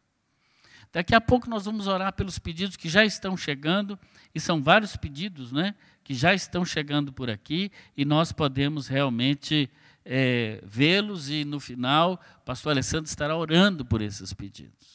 Daqui 0.94 1.16
a 1.16 1.22
pouco 1.22 1.50
nós 1.50 1.66
vamos 1.66 1.88
orar 1.88 2.12
pelos 2.14 2.38
pedidos 2.38 2.76
que 2.76 2.90
já 2.90 3.06
estão 3.06 3.38
chegando, 3.38 3.98
e 4.36 4.40
são 4.40 4.62
vários 4.62 4.98
pedidos 4.98 5.52
né, 5.52 5.74
que 6.04 6.14
já 6.14 6.34
estão 6.34 6.66
chegando 6.66 7.14
por 7.14 7.30
aqui, 7.30 7.72
e 7.96 8.04
nós 8.04 8.34
podemos 8.34 8.88
realmente 8.88 9.70
é, 10.04 10.62
vê-los, 10.66 11.30
e 11.30 11.46
no 11.46 11.62
final 11.62 12.22
o 12.40 12.42
pastor 12.42 12.74
Alessandro 12.74 13.06
estará 13.08 13.38
orando 13.38 13.86
por 13.86 14.02
esses 14.02 14.34
pedidos. 14.34 14.91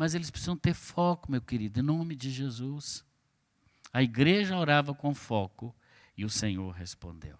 Mas 0.00 0.14
eles 0.14 0.30
precisam 0.30 0.56
ter 0.56 0.72
foco, 0.72 1.30
meu 1.30 1.42
querido, 1.42 1.80
em 1.80 1.82
nome 1.82 2.16
de 2.16 2.30
Jesus. 2.30 3.04
A 3.92 4.02
igreja 4.02 4.56
orava 4.56 4.94
com 4.94 5.14
foco 5.14 5.76
e 6.16 6.24
o 6.24 6.30
Senhor 6.30 6.70
respondeu. 6.70 7.38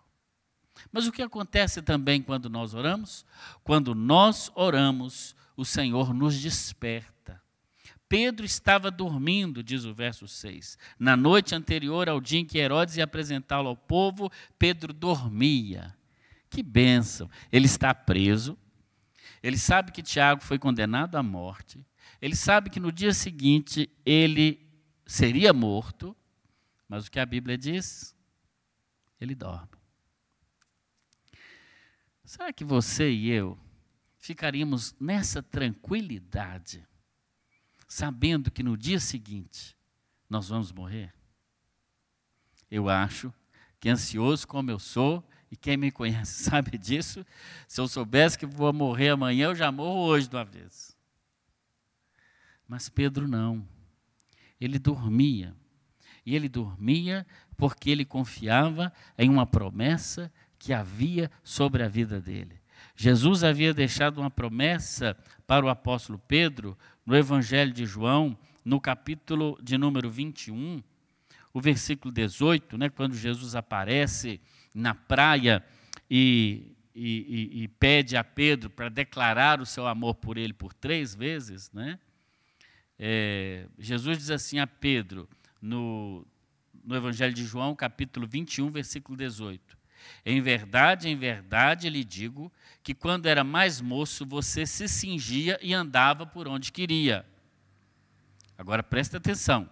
Mas 0.92 1.06
o 1.06 1.10
que 1.10 1.22
acontece 1.22 1.80
também 1.80 2.20
quando 2.20 2.50
nós 2.50 2.74
oramos? 2.74 3.24
Quando 3.64 3.94
nós 3.94 4.52
oramos, 4.54 5.34
o 5.56 5.64
Senhor 5.64 6.12
nos 6.12 6.38
desperta. 6.38 7.42
Pedro 8.06 8.44
estava 8.44 8.90
dormindo, 8.90 9.62
diz 9.62 9.86
o 9.86 9.94
verso 9.94 10.28
6. 10.28 10.76
Na 10.98 11.16
noite 11.16 11.54
anterior 11.54 12.10
ao 12.10 12.20
dia 12.20 12.40
em 12.40 12.44
que 12.44 12.58
Herodes 12.58 12.98
ia 12.98 13.04
apresentá-lo 13.04 13.70
ao 13.70 13.76
povo, 13.76 14.30
Pedro 14.58 14.92
dormia. 14.92 15.96
Que 16.50 16.62
bênção! 16.62 17.30
Ele 17.50 17.64
está 17.64 17.94
preso, 17.94 18.58
ele 19.42 19.56
sabe 19.56 19.92
que 19.92 20.02
Tiago 20.02 20.42
foi 20.42 20.58
condenado 20.58 21.16
à 21.16 21.22
morte, 21.22 21.82
ele 22.20 22.36
sabe 22.36 22.70
que 22.70 22.78
no 22.78 22.92
dia 22.92 23.14
seguinte 23.14 23.88
ele 24.04 24.68
seria 25.06 25.52
morto, 25.52 26.16
mas 26.88 27.06
o 27.06 27.10
que 27.10 27.18
a 27.18 27.26
Bíblia 27.26 27.56
diz? 27.56 28.14
Ele 29.20 29.34
dorme. 29.34 29.68
Será 32.24 32.52
que 32.52 32.64
você 32.64 33.10
e 33.10 33.30
eu 33.30 33.58
ficaríamos 34.18 34.94
nessa 35.00 35.42
tranquilidade, 35.42 36.86
sabendo 37.88 38.50
que 38.50 38.62
no 38.62 38.76
dia 38.76 39.00
seguinte 39.00 39.76
nós 40.28 40.48
vamos 40.48 40.70
morrer? 40.70 41.12
Eu 42.70 42.88
acho 42.88 43.32
que 43.80 43.88
ansioso 43.88 44.46
como 44.46 44.70
eu 44.70 44.78
sou, 44.78 45.26
e 45.50 45.56
quem 45.56 45.76
me 45.76 45.90
conhece 45.90 46.44
sabe 46.44 46.78
disso, 46.78 47.26
se 47.66 47.80
eu 47.80 47.88
soubesse 47.88 48.38
que 48.38 48.46
vou 48.46 48.72
morrer 48.72 49.08
amanhã, 49.08 49.46
eu 49.46 49.54
já 49.54 49.72
morro 49.72 50.00
hoje 50.02 50.28
de 50.28 50.36
uma 50.36 50.44
vez. 50.44 50.89
Mas 52.70 52.88
Pedro 52.88 53.26
não. 53.26 53.66
Ele 54.60 54.78
dormia. 54.78 55.56
E 56.24 56.36
ele 56.36 56.48
dormia 56.48 57.26
porque 57.56 57.90
ele 57.90 58.04
confiava 58.04 58.92
em 59.18 59.28
uma 59.28 59.44
promessa 59.44 60.32
que 60.56 60.72
havia 60.72 61.28
sobre 61.42 61.82
a 61.82 61.88
vida 61.88 62.20
dele. 62.20 62.60
Jesus 62.94 63.42
havia 63.42 63.74
deixado 63.74 64.18
uma 64.18 64.30
promessa 64.30 65.16
para 65.48 65.66
o 65.66 65.68
apóstolo 65.68 66.16
Pedro 66.28 66.78
no 67.04 67.16
Evangelho 67.16 67.72
de 67.72 67.84
João, 67.84 68.38
no 68.64 68.80
capítulo 68.80 69.58
de 69.60 69.76
número 69.76 70.08
21, 70.08 70.80
o 71.52 71.60
versículo 71.60 72.14
18, 72.14 72.78
né, 72.78 72.88
quando 72.88 73.16
Jesus 73.16 73.56
aparece 73.56 74.40
na 74.72 74.94
praia 74.94 75.64
e, 76.08 76.76
e, 76.94 77.50
e, 77.58 77.62
e 77.64 77.68
pede 77.68 78.16
a 78.16 78.22
Pedro 78.22 78.70
para 78.70 78.88
declarar 78.88 79.60
o 79.60 79.66
seu 79.66 79.88
amor 79.88 80.14
por 80.14 80.38
ele 80.38 80.52
por 80.52 80.72
três 80.72 81.16
vezes, 81.16 81.68
né? 81.72 81.98
É, 83.02 83.66
Jesus 83.78 84.18
diz 84.18 84.30
assim 84.30 84.58
a 84.58 84.66
Pedro, 84.66 85.26
no, 85.58 86.26
no 86.84 86.94
Evangelho 86.94 87.32
de 87.32 87.46
João, 87.46 87.74
capítulo 87.74 88.26
21, 88.26 88.68
versículo 88.68 89.16
18: 89.16 89.78
Em 90.22 90.42
verdade, 90.42 91.08
em 91.08 91.16
verdade 91.16 91.88
lhe 91.88 92.04
digo 92.04 92.52
que 92.82 92.94
quando 92.94 93.24
era 93.24 93.42
mais 93.42 93.80
moço 93.80 94.26
você 94.26 94.66
se 94.66 94.86
cingia 94.86 95.58
e 95.62 95.72
andava 95.72 96.26
por 96.26 96.46
onde 96.46 96.70
queria. 96.70 97.24
Agora 98.58 98.82
presta 98.82 99.16
atenção. 99.16 99.66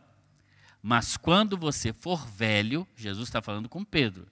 Mas 0.82 1.18
quando 1.18 1.58
você 1.58 1.92
for 1.92 2.26
velho, 2.26 2.88
Jesus 2.97 3.28
está 3.28 3.42
falando 3.42 3.68
com 3.68 3.85
Pedro, 3.85 4.26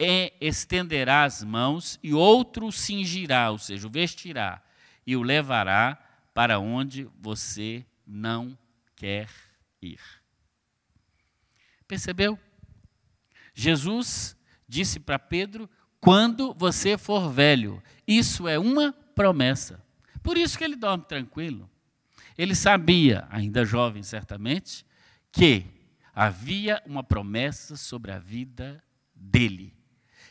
e 0.00 0.32
estenderá 0.40 1.24
as 1.24 1.44
mãos 1.44 1.98
e 2.02 2.14
outro 2.14 2.72
cingirá, 2.72 3.50
ou 3.50 3.58
seja, 3.58 3.86
o 3.86 3.90
vestirá, 3.90 4.62
e 5.06 5.14
o 5.14 5.22
levará 5.22 6.02
para 6.32 6.58
onde 6.58 7.06
você 7.20 7.84
não 8.06 8.56
quer 8.96 9.28
ir. 9.80 10.00
Percebeu? 11.86 12.38
Jesus 13.54 14.36
disse 14.68 14.98
para 14.98 15.18
Pedro: 15.18 15.68
quando 16.00 16.52
você 16.54 16.98
for 16.98 17.30
velho, 17.30 17.82
isso 18.06 18.48
é 18.48 18.58
uma 18.58 18.92
promessa. 18.92 19.82
Por 20.22 20.36
isso 20.36 20.58
que 20.58 20.64
ele 20.64 20.76
dorme 20.76 21.04
tranquilo. 21.04 21.70
Ele 22.36 22.54
sabia, 22.54 23.26
ainda 23.30 23.64
jovem 23.64 24.02
certamente, 24.02 24.84
que 25.30 25.64
havia 26.12 26.82
uma 26.84 27.04
promessa 27.04 27.76
sobre 27.76 28.10
a 28.10 28.18
vida 28.18 28.82
dele. 29.14 29.76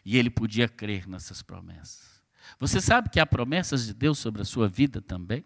E 0.03 0.17
ele 0.17 0.29
podia 0.29 0.67
crer 0.67 1.07
nessas 1.07 1.41
promessas. 1.41 2.21
Você 2.59 2.81
sabe 2.81 3.09
que 3.09 3.19
há 3.19 3.25
promessas 3.25 3.85
de 3.85 3.93
Deus 3.93 4.19
sobre 4.19 4.41
a 4.41 4.45
sua 4.45 4.67
vida 4.67 5.01
também? 5.01 5.45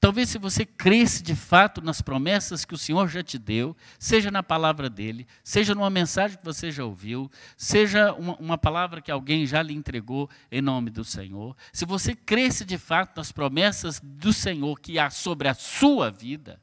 Talvez 0.00 0.28
se 0.28 0.38
você 0.38 0.64
cresce 0.64 1.22
de 1.22 1.34
fato 1.34 1.80
nas 1.80 2.00
promessas 2.00 2.64
que 2.64 2.74
o 2.74 2.78
Senhor 2.78 3.08
já 3.08 3.22
te 3.22 3.38
deu, 3.38 3.76
seja 3.98 4.30
na 4.30 4.42
palavra 4.42 4.88
dele, 4.88 5.26
seja 5.42 5.74
numa 5.74 5.90
mensagem 5.90 6.38
que 6.38 6.44
você 6.44 6.70
já 6.70 6.84
ouviu, 6.84 7.30
seja 7.56 8.12
uma, 8.12 8.36
uma, 8.36 8.58
palavra 8.58 9.00
que 9.00 9.10
alguém 9.10 9.44
já 9.44 9.60
lhe 9.60 9.74
entregou 9.74 10.30
em 10.52 10.62
nome 10.62 10.90
do 10.90 11.04
Senhor, 11.04 11.56
se 11.72 11.84
você 11.84 12.14
cresce 12.14 12.64
de 12.64 12.78
fato 12.78 13.16
nas 13.16 13.32
promessas 13.32 14.00
do 14.00 14.32
Senhor 14.32 14.78
que 14.78 14.98
há 14.98 15.10
sobre 15.10 15.48
a 15.48 15.54
sua 15.54 16.10
vida, 16.10 16.60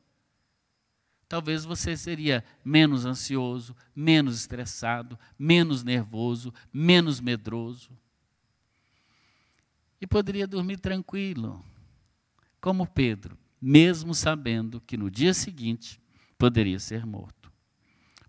talvez 1.28 1.66
você 1.66 1.98
seria 1.98 2.44
menos 2.64 3.06
ansioso, 3.06 3.76
menos 3.94 4.38
estressado, 4.38 5.20
menos 5.38 5.84
nervoso, 5.84 6.54
menos 6.72 7.20
medroso. 7.20 7.92
E 10.00 10.08
poderia 10.08 10.48
dormir 10.48 10.78
tranquilo 10.78 11.64
como 12.66 12.88
Pedro, 12.88 13.38
mesmo 13.62 14.16
sabendo 14.16 14.82
que 14.82 14.98
no 14.98 15.12
dia 15.12 15.36
seguinte 15.36 16.02
poderia 16.36 16.80
ser 16.80 17.06
morto. 17.06 17.54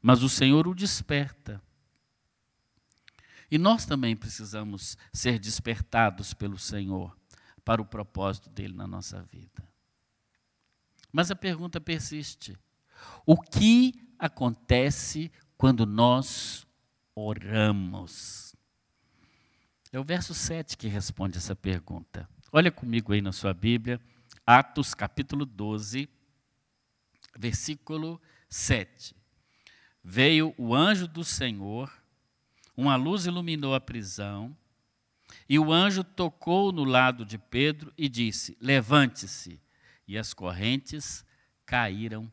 Mas 0.03 0.23
o 0.23 0.29
Senhor 0.29 0.69
o 0.69 0.75
desperta. 0.75 1.59
E 3.51 3.57
nós 3.57 3.87
também 3.87 4.15
precisamos 4.15 4.99
ser 5.11 5.39
despertados 5.39 6.35
pelo 6.35 6.59
Senhor 6.59 7.17
para 7.65 7.81
o 7.81 7.87
propósito 7.87 8.51
dele 8.51 8.75
na 8.75 8.87
nossa 8.87 9.23
vida. 9.23 9.67
Mas 11.11 11.31
a 11.31 11.35
pergunta 11.35 11.81
persiste: 11.81 12.59
o 13.25 13.41
que 13.41 13.95
acontece 14.19 15.33
quando 15.57 15.87
nós 15.87 16.67
oramos? 17.15 18.55
É 19.91 19.99
o 19.99 20.05
verso 20.05 20.35
7 20.35 20.77
que 20.77 20.89
responde 20.89 21.39
essa 21.39 21.57
pergunta. 21.57 22.29
Olha 22.53 22.71
comigo 22.71 23.15
aí 23.15 23.23
na 23.23 23.33
sua 23.33 23.55
Bíblia, 23.55 23.99
Atos 24.49 24.95
capítulo 24.95 25.45
12, 25.45 26.09
versículo 27.37 28.23
7. 28.49 29.17
Veio 30.05 30.55
o 30.57 30.73
anjo 30.73 31.09
do 31.09 31.25
Senhor, 31.25 31.93
uma 32.77 32.95
luz 32.95 33.27
iluminou 33.27 33.75
a 33.75 33.81
prisão, 33.81 34.57
e 35.49 35.59
o 35.59 35.73
anjo 35.73 36.05
tocou 36.05 36.71
no 36.71 36.85
lado 36.85 37.25
de 37.25 37.39
Pedro 37.39 37.93
e 37.99 38.09
disse: 38.09 38.57
Levante-se. 38.61 39.61
E 40.07 40.17
as 40.17 40.33
correntes 40.33 41.25
caíram 41.65 42.31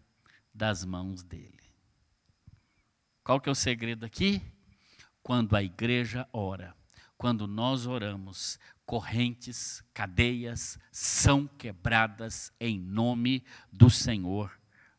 das 0.54 0.86
mãos 0.86 1.24
dele. 1.24 1.64
Qual 3.24 3.42
que 3.42 3.50
é 3.50 3.52
o 3.52 3.56
segredo 3.56 4.06
aqui? 4.06 4.40
Quando 5.24 5.56
a 5.56 5.64
igreja 5.64 6.30
ora, 6.32 6.76
quando 7.18 7.48
nós 7.48 7.88
oramos, 7.88 8.60
correntes, 8.86 9.84
cadeias 9.94 10.78
são 10.92 11.48
quebradas 11.48 12.52
em 12.60 12.80
nome 12.80 13.44
do 13.72 13.90
Senhor 13.90 14.52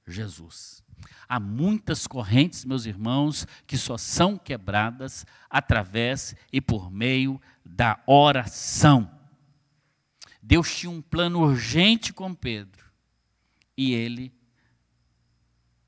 Jesus. 0.06 0.82
Há 1.28 1.40
muitas 1.40 2.06
correntes, 2.06 2.64
meus 2.64 2.86
irmãos, 2.86 3.46
que 3.66 3.76
só 3.76 3.96
são 3.96 4.38
quebradas 4.38 5.26
através 5.50 6.34
e 6.52 6.60
por 6.60 6.90
meio 6.90 7.40
da 7.64 8.02
oração. 8.06 9.10
Deus 10.42 10.76
tinha 10.76 10.90
um 10.90 11.02
plano 11.02 11.40
urgente 11.40 12.12
com 12.12 12.34
Pedro 12.34 12.84
e 13.76 13.94
ele 13.94 14.32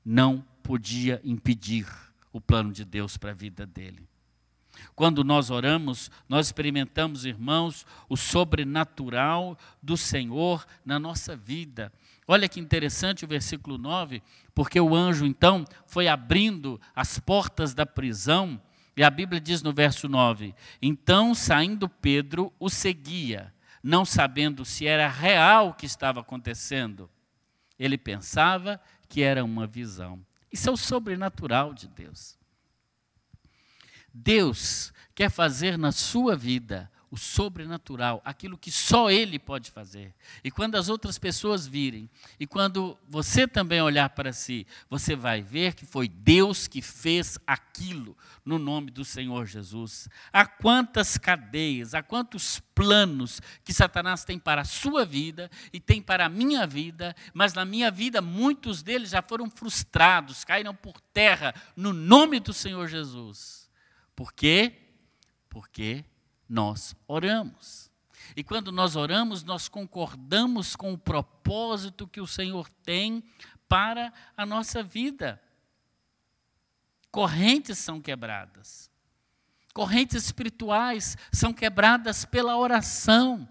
não 0.03 0.41
podia 0.63 1.21
impedir 1.23 1.87
o 2.31 2.41
plano 2.41 2.73
de 2.73 2.83
Deus 2.83 3.17
para 3.17 3.31
a 3.31 3.35
vida 3.35 3.65
dele. 3.65 4.09
Quando 4.95 5.23
nós 5.23 5.49
oramos, 5.49 6.09
nós 6.27 6.47
experimentamos, 6.47 7.25
irmãos, 7.25 7.85
o 8.09 8.17
sobrenatural 8.17 9.57
do 9.81 9.95
Senhor 9.97 10.65
na 10.85 10.99
nossa 10.99 11.35
vida. 11.35 11.91
Olha 12.27 12.49
que 12.49 12.59
interessante 12.59 13.23
o 13.23 13.27
versículo 13.27 13.77
9, 13.77 14.21
porque 14.53 14.79
o 14.79 14.95
anjo 14.95 15.25
então 15.25 15.65
foi 15.85 16.07
abrindo 16.07 16.79
as 16.95 17.19
portas 17.19 17.73
da 17.73 17.85
prisão, 17.85 18.59
e 18.97 19.03
a 19.03 19.09
Bíblia 19.09 19.39
diz 19.39 19.61
no 19.61 19.71
verso 19.71 20.09
9: 20.09 20.53
Então, 20.81 21.33
saindo 21.33 21.87
Pedro, 21.87 22.51
o 22.59 22.69
seguia, 22.69 23.53
não 23.81 24.03
sabendo 24.03 24.65
se 24.65 24.85
era 24.87 25.07
real 25.07 25.69
o 25.69 25.73
que 25.73 25.85
estava 25.85 26.19
acontecendo. 26.19 27.09
Ele 27.79 27.97
pensava 27.97 28.81
que 29.07 29.21
era 29.21 29.45
uma 29.45 29.67
visão. 29.67 30.19
Isso 30.51 30.69
é 30.69 30.71
o 30.71 30.77
sobrenatural 30.77 31.73
de 31.73 31.87
Deus. 31.87 32.36
Deus 34.23 34.91
quer 35.13 35.29
fazer 35.29 35.77
na 35.77 35.91
sua 35.91 36.35
vida 36.35 36.89
o 37.09 37.17
sobrenatural, 37.17 38.21
aquilo 38.25 38.57
que 38.57 38.69
só 38.69 39.09
Ele 39.09 39.39
pode 39.39 39.71
fazer. 39.71 40.13
E 40.43 40.51
quando 40.51 40.75
as 40.75 40.89
outras 40.89 41.17
pessoas 41.17 41.65
virem, 41.65 42.09
e 42.39 42.45
quando 42.45 42.97
você 43.07 43.47
também 43.47 43.81
olhar 43.81 44.09
para 44.09 44.33
si, 44.33 44.67
você 44.89 45.15
vai 45.15 45.41
ver 45.41 45.73
que 45.73 45.85
foi 45.85 46.09
Deus 46.09 46.67
que 46.67 46.81
fez 46.81 47.39
aquilo 47.47 48.17
no 48.43 48.59
nome 48.59 48.91
do 48.91 49.05
Senhor 49.05 49.45
Jesus. 49.45 50.09
Há 50.33 50.45
quantas 50.45 51.17
cadeias, 51.17 51.93
há 51.93 52.03
quantos 52.03 52.59
planos 52.75 53.41
que 53.63 53.73
Satanás 53.73 54.25
tem 54.25 54.37
para 54.37 54.61
a 54.61 54.65
sua 54.65 55.05
vida 55.05 55.49
e 55.71 55.79
tem 55.79 56.01
para 56.01 56.25
a 56.25 56.29
minha 56.29 56.67
vida, 56.67 57.15
mas 57.33 57.53
na 57.53 57.63
minha 57.63 57.89
vida 57.89 58.21
muitos 58.21 58.83
deles 58.83 59.11
já 59.11 59.21
foram 59.21 59.49
frustrados, 59.49 60.43
caíram 60.43 60.75
por 60.75 60.99
terra 60.99 61.55
no 61.75 61.93
nome 61.93 62.39
do 62.41 62.51
Senhor 62.51 62.87
Jesus. 62.87 63.66
Por 64.17 64.33
quê? 64.33 64.73
Porque 65.47 66.03
nós 66.49 66.95
oramos. 67.07 67.91
E 68.35 68.43
quando 68.43 68.71
nós 68.71 68.95
oramos, 68.95 69.43
nós 69.43 69.69
concordamos 69.69 70.75
com 70.75 70.91
o 70.91 70.97
propósito 70.97 72.07
que 72.07 72.19
o 72.19 72.25
Senhor 72.25 72.67
tem 72.83 73.23
para 73.69 74.11
a 74.35 74.43
nossa 74.43 74.81
vida. 74.81 75.39
Correntes 77.11 77.77
são 77.77 78.01
quebradas. 78.01 78.89
Correntes 79.71 80.23
espirituais 80.23 81.15
são 81.31 81.53
quebradas 81.53 82.25
pela 82.25 82.57
oração. 82.57 83.47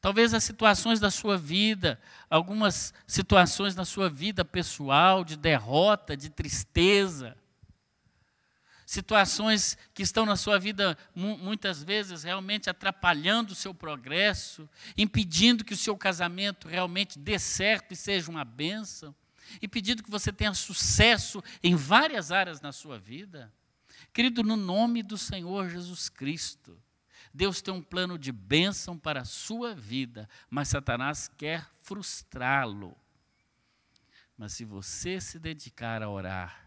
Talvez 0.00 0.34
as 0.34 0.42
situações 0.42 0.98
da 0.98 1.08
sua 1.08 1.38
vida, 1.38 2.00
algumas 2.28 2.92
situações 3.06 3.76
na 3.76 3.84
sua 3.84 4.10
vida 4.10 4.44
pessoal, 4.44 5.24
de 5.24 5.36
derrota, 5.36 6.16
de 6.16 6.30
tristeza, 6.30 7.36
situações 8.94 9.76
que 9.92 10.02
estão 10.02 10.24
na 10.24 10.36
sua 10.36 10.58
vida 10.58 10.96
muitas 11.14 11.82
vezes 11.82 12.22
realmente 12.22 12.70
atrapalhando 12.70 13.52
o 13.52 13.56
seu 13.56 13.74
progresso, 13.74 14.68
impedindo 14.96 15.64
que 15.64 15.74
o 15.74 15.76
seu 15.76 15.96
casamento 15.96 16.68
realmente 16.68 17.18
dê 17.18 17.38
certo 17.38 17.92
e 17.92 17.96
seja 17.96 18.30
uma 18.30 18.44
bênção, 18.44 19.14
impedindo 19.60 20.02
que 20.02 20.10
você 20.10 20.32
tenha 20.32 20.54
sucesso 20.54 21.42
em 21.62 21.74
várias 21.74 22.32
áreas 22.32 22.60
na 22.60 22.72
sua 22.72 22.98
vida. 22.98 23.52
Querido, 24.12 24.42
no 24.42 24.56
nome 24.56 25.02
do 25.02 25.18
Senhor 25.18 25.68
Jesus 25.68 26.08
Cristo, 26.08 26.80
Deus 27.32 27.60
tem 27.60 27.74
um 27.74 27.82
plano 27.82 28.16
de 28.16 28.30
bênção 28.30 28.96
para 28.96 29.22
a 29.22 29.24
sua 29.24 29.74
vida, 29.74 30.28
mas 30.48 30.68
Satanás 30.68 31.28
quer 31.36 31.68
frustrá-lo. 31.82 32.96
Mas 34.38 34.52
se 34.52 34.64
você 34.64 35.20
se 35.20 35.38
dedicar 35.38 36.02
a 36.02 36.08
orar, 36.08 36.63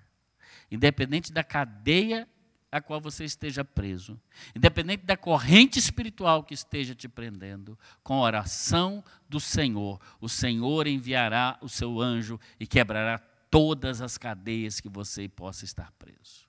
independente 0.71 1.31
da 1.31 1.43
cadeia 1.43 2.27
a 2.71 2.81
qual 2.81 2.99
você 2.99 3.23
esteja 3.23 3.63
preso, 3.63 4.19
independente 4.55 5.05
da 5.05 5.15
corrente 5.15 5.79
espiritual 5.79 6.43
que 6.43 6.53
esteja 6.53 6.93
te 6.93 7.07
prendendo, 7.07 7.79
com 8.03 8.15
a 8.15 8.21
oração 8.21 9.03
do 9.29 9.39
Senhor, 9.39 9.99
o 10.19 10.27
Senhor 10.27 10.85
enviará 10.85 11.57
o 11.61 11.69
seu 11.69 12.01
anjo 12.01 12.39
e 12.59 12.67
quebrará 12.67 13.19
todas 13.49 14.01
as 14.01 14.17
cadeias 14.17 14.79
que 14.81 14.89
você 14.89 15.29
possa 15.29 15.63
estar 15.63 15.91
preso. 15.93 16.47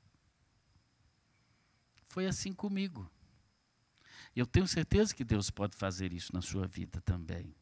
Foi 2.09 2.27
assim 2.27 2.53
comigo. 2.53 3.09
Eu 4.35 4.47
tenho 4.47 4.67
certeza 4.67 5.15
que 5.15 5.25
Deus 5.25 5.51
pode 5.51 5.77
fazer 5.77 6.13
isso 6.13 6.33
na 6.33 6.43
sua 6.43 6.67
vida 6.67 7.01
também. 7.01 7.55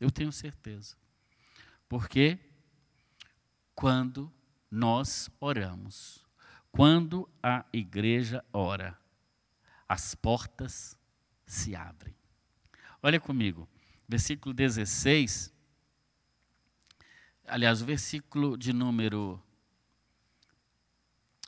Eu 0.00 0.10
tenho 0.10 0.32
certeza. 0.32 0.96
Porque 1.88 2.38
quando 3.74 4.32
nós 4.74 5.30
oramos, 5.38 6.26
quando 6.72 7.28
a 7.40 7.64
igreja 7.72 8.44
ora, 8.52 8.98
as 9.88 10.16
portas 10.16 10.98
se 11.46 11.76
abrem. 11.76 12.12
Olha 13.00 13.20
comigo, 13.20 13.68
versículo 14.08 14.52
16. 14.52 15.54
Aliás, 17.46 17.82
o 17.82 17.84
versículo 17.84 18.58
de 18.58 18.72
número 18.72 19.40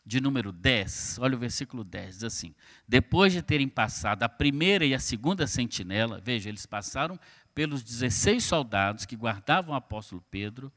de 0.05 0.21
número 0.21 0.53
10, 0.53 1.19
olha 1.21 1.35
o 1.35 1.39
versículo 1.39 1.83
10, 1.83 2.15
diz 2.15 2.25
assim: 2.25 2.55
Depois 2.87 3.33
de 3.33 3.43
terem 3.43 3.69
passado 3.69 4.23
a 4.23 4.29
primeira 4.29 4.87
e 4.87 4.95
a 4.95 5.01
segunda 5.01 5.49
sentinela, 5.49 6.21
veja, 6.21 6.49
eles 6.49 6.65
passaram 6.65 7.19
pelos 7.53 7.83
16 7.83 8.45
soldados 8.45 9.05
que 9.05 9.17
guardavam 9.17 9.75
o 9.75 9.77
apóstolo 9.77 10.25
Pedro, 10.31 10.73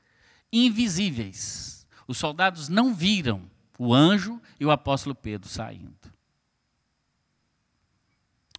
invisíveis. 0.52 1.79
Os 2.10 2.18
soldados 2.18 2.70
não 2.70 2.92
viram 2.92 3.48
o 3.78 3.94
anjo 3.94 4.42
e 4.60 4.66
o 4.66 4.72
apóstolo 4.72 5.14
Pedro 5.14 5.48
saindo. 5.48 6.12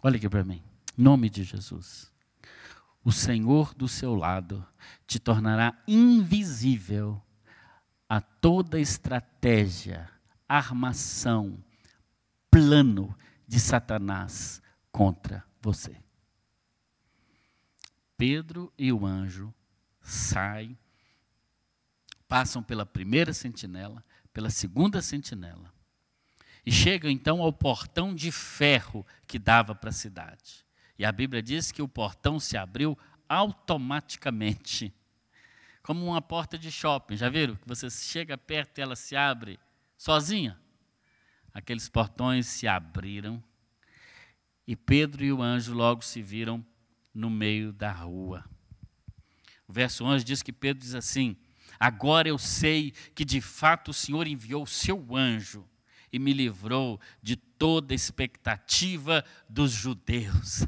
Olha 0.01 0.19
aqui 0.19 0.29
para 0.29 0.45
mim, 0.45 0.63
nome 0.97 1.29
de 1.29 1.43
Jesus. 1.43 2.13
O 3.03 3.11
Senhor 3.11 3.75
do 3.75 3.89
seu 3.89 4.15
lado 4.15 4.65
te 5.05 5.19
tornará 5.19 5.77
invisível 5.89 7.21
a 8.09 8.21
toda 8.21 8.79
estratégia 8.79 10.09
armação, 10.49 11.59
plano 12.53 13.19
de 13.49 13.59
Satanás 13.59 14.63
contra 14.93 15.45
você. 15.61 15.97
Pedro 18.17 18.73
e 18.79 18.93
o 18.93 19.05
anjo 19.05 19.53
saem, 20.01 20.79
passam 22.31 22.63
pela 22.63 22.87
primeira 22.87 23.33
sentinela, 23.33 24.05
pela 24.33 24.51
segunda 24.51 25.03
sentinela, 25.03 25.75
e 26.65 26.71
chegam 26.71 27.11
então 27.11 27.43
ao 27.43 27.53
portão 27.53 28.15
de 28.15 28.31
ferro 28.31 29.05
que 29.27 29.37
dava 29.37 29.75
para 29.75 29.91
a 29.91 29.93
cidade. 29.93 30.65
E 30.97 31.05
a 31.05 31.11
Bíblia 31.11 31.43
diz 31.43 31.73
que 31.73 31.83
o 31.83 31.89
portão 31.89 32.39
se 32.39 32.57
abriu 32.57 32.97
automaticamente 33.29 34.95
como 35.83 36.07
uma 36.07 36.23
porta 36.23 36.57
de 36.57 36.71
shopping. 36.71 37.17
Já 37.17 37.29
viram? 37.29 37.57
Que 37.57 37.67
você 37.67 37.91
chega 37.91 38.39
perto 38.39 38.79
e 38.79 38.83
ela 38.83 38.95
se 38.95 39.17
abre 39.17 39.59
sozinha. 39.99 40.57
Aqueles 41.53 41.89
portões 41.89 42.47
se 42.47 42.69
abriram 42.69 43.43
e 44.69 44.77
Pedro 44.77 45.25
e 45.25 45.33
o 45.33 45.43
anjo 45.43 45.75
logo 45.75 46.03
se 46.03 46.23
viram 46.23 46.65
no 47.13 47.29
meio 47.29 47.73
da 47.73 47.91
rua. 47.91 48.45
O 49.67 49.73
verso 49.73 50.05
11 50.05 50.25
diz 50.25 50.43
que 50.43 50.53
Pedro 50.53 50.81
diz 50.81 50.95
assim: 50.95 51.37
Agora 51.81 52.29
eu 52.29 52.37
sei 52.37 52.93
que 53.15 53.25
de 53.25 53.41
fato 53.41 53.91
o 53.91 53.95
Senhor 53.95 54.27
enviou 54.27 54.65
o 54.65 54.67
seu 54.67 55.17
anjo 55.17 55.67
e 56.13 56.19
me 56.19 56.35
livrou 56.35 57.01
de 57.23 57.37
toda 57.37 57.95
expectativa 57.95 59.25
dos 59.49 59.71
judeus. 59.71 60.67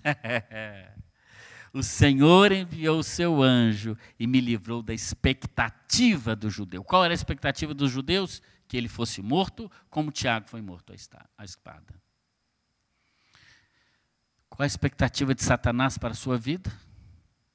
o 1.71 1.83
Senhor 1.83 2.51
enviou 2.51 2.99
o 2.99 3.05
seu 3.05 3.43
anjo 3.43 3.95
e 4.19 4.27
me 4.27 4.41
livrou 4.41 4.83
da 4.83 4.95
expectativa 4.95 6.35
do 6.35 6.49
judeu. 6.49 6.83
Qual 6.83 7.05
era 7.05 7.13
a 7.13 7.15
expectativa 7.15 7.75
dos 7.75 7.91
judeus? 7.91 8.41
Que 8.67 8.79
ele 8.79 8.89
fosse 8.89 9.21
morto, 9.21 9.71
como 9.91 10.11
Tiago 10.11 10.49
foi 10.49 10.63
morto 10.63 10.95
à 11.37 11.45
espada. 11.45 12.03
Qual 14.49 14.65
a 14.65 14.67
expectativa 14.67 15.35
de 15.35 15.43
Satanás 15.43 15.99
para 15.99 16.13
a 16.13 16.15
sua 16.15 16.39
vida? 16.39 16.73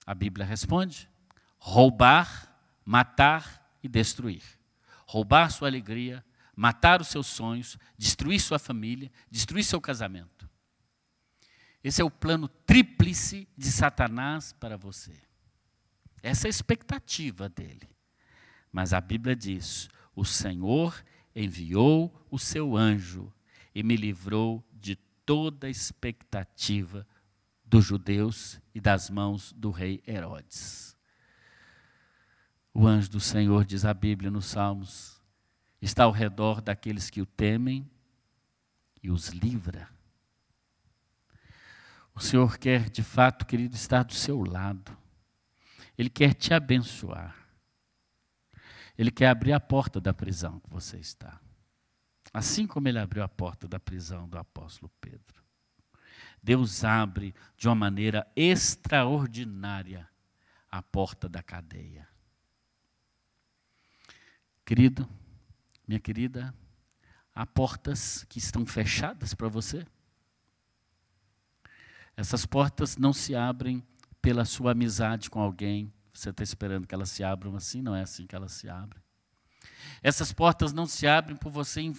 A 0.05 0.13
Bíblia 0.13 0.45
responde: 0.45 1.09
roubar, 1.57 2.56
matar 2.87 3.69
e 3.83 3.89
destruir. 3.89 4.41
Roubar 5.05 5.51
sua 5.51 5.67
alegria, 5.67 6.23
matar 6.55 7.01
os 7.01 7.09
seus 7.09 7.27
sonhos, 7.27 7.77
destruir 7.97 8.39
sua 8.39 8.57
família, 8.57 9.11
destruir 9.29 9.65
seu 9.65 9.81
casamento. 9.81 10.49
Esse 11.83 12.01
é 12.01 12.05
o 12.05 12.09
plano 12.09 12.47
tríplice 12.47 13.45
de 13.57 13.69
Satanás 13.69 14.53
para 14.53 14.77
você. 14.77 15.13
Essa 16.23 16.47
é 16.47 16.49
a 16.49 16.49
expectativa 16.49 17.49
dele. 17.49 17.89
Mas 18.71 18.93
a 18.93 19.01
Bíblia 19.01 19.35
diz: 19.35 19.89
o 20.15 20.23
Senhor 20.23 21.03
enviou 21.35 22.25
o 22.31 22.39
seu 22.39 22.75
anjo 22.75 23.31
e 23.75 23.83
me 23.83 23.97
livrou 23.97 24.65
de 24.71 24.95
toda 25.25 25.67
a 25.67 25.69
expectativa 25.69 27.05
dos 27.65 27.83
judeus 27.83 28.61
e 28.73 28.79
das 28.79 29.09
mãos 29.09 29.51
do 29.53 29.71
rei 29.71 30.01
Herodes. 30.07 30.96
O 32.79 32.85
anjo 32.85 33.09
do 33.09 33.19
Senhor, 33.19 33.65
diz 33.65 33.85
a 33.85 33.91
Bíblia 33.91 34.29
nos 34.29 34.45
Salmos, 34.45 35.19
está 35.81 36.03
ao 36.03 36.11
redor 36.11 36.61
daqueles 36.61 37.09
que 37.09 37.19
o 37.19 37.25
temem 37.25 37.89
e 39.01 39.09
os 39.09 39.29
livra. 39.29 39.89
O 42.13 42.19
Senhor 42.19 42.59
quer, 42.59 42.87
de 42.87 43.01
fato, 43.01 43.47
querido, 43.47 43.75
estar 43.75 44.03
do 44.03 44.13
seu 44.13 44.43
lado. 44.43 44.95
Ele 45.97 46.07
quer 46.07 46.35
te 46.35 46.53
abençoar. 46.53 47.35
Ele 48.95 49.09
quer 49.09 49.29
abrir 49.29 49.53
a 49.53 49.59
porta 49.59 49.99
da 49.99 50.13
prisão 50.13 50.59
que 50.59 50.69
você 50.69 50.99
está. 50.99 51.41
Assim 52.31 52.67
como 52.67 52.87
ele 52.87 52.99
abriu 52.99 53.23
a 53.23 53.27
porta 53.27 53.67
da 53.67 53.79
prisão 53.79 54.29
do 54.29 54.37
apóstolo 54.37 54.91
Pedro. 55.01 55.43
Deus 56.43 56.83
abre 56.83 57.33
de 57.57 57.67
uma 57.67 57.73
maneira 57.73 58.31
extraordinária 58.35 60.07
a 60.69 60.83
porta 60.83 61.27
da 61.27 61.41
cadeia. 61.41 62.07
Querido, 64.67 65.07
minha 65.87 65.97
querida, 65.97 66.53
há 67.33 67.45
portas 67.45 68.25
que 68.27 68.37
estão 68.37 68.65
fechadas 68.65 69.33
para 69.33 69.47
você? 69.47 69.87
Essas 72.17 72.45
portas 72.45 72.97
não 72.97 73.13
se 73.13 73.33
abrem 73.33 73.81
pela 74.21 74.43
sua 74.43 74.73
amizade 74.73 75.29
com 75.29 75.39
alguém. 75.39 75.89
Você 76.11 76.31
está 76.31 76.43
esperando 76.43 76.85
que 76.85 76.93
elas 76.93 77.09
se 77.09 77.23
abram 77.23 77.55
assim? 77.55 77.81
Não 77.81 77.95
é 77.95 78.01
assim 78.01 78.27
que 78.27 78.35
elas 78.35 78.51
se 78.51 78.67
abrem. 78.67 79.01
Essas 80.03 80.33
portas 80.33 80.73
não 80.73 80.85
se 80.85 81.07
abrem 81.07 81.37
por 81.37 81.49
você 81.49 81.89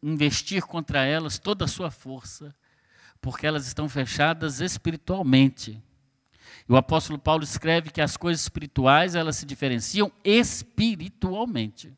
investir 0.00 0.62
contra 0.62 1.04
elas 1.04 1.40
toda 1.40 1.64
a 1.64 1.68
sua 1.68 1.90
força, 1.90 2.54
porque 3.20 3.48
elas 3.48 3.66
estão 3.66 3.88
fechadas 3.88 4.60
espiritualmente. 4.60 5.82
E 6.68 6.72
o 6.72 6.76
apóstolo 6.76 7.18
Paulo 7.18 7.42
escreve 7.42 7.90
que 7.90 8.00
as 8.00 8.16
coisas 8.16 8.42
espirituais 8.42 9.16
elas 9.16 9.38
se 9.38 9.44
diferenciam 9.44 10.12
espiritualmente. 10.22 11.92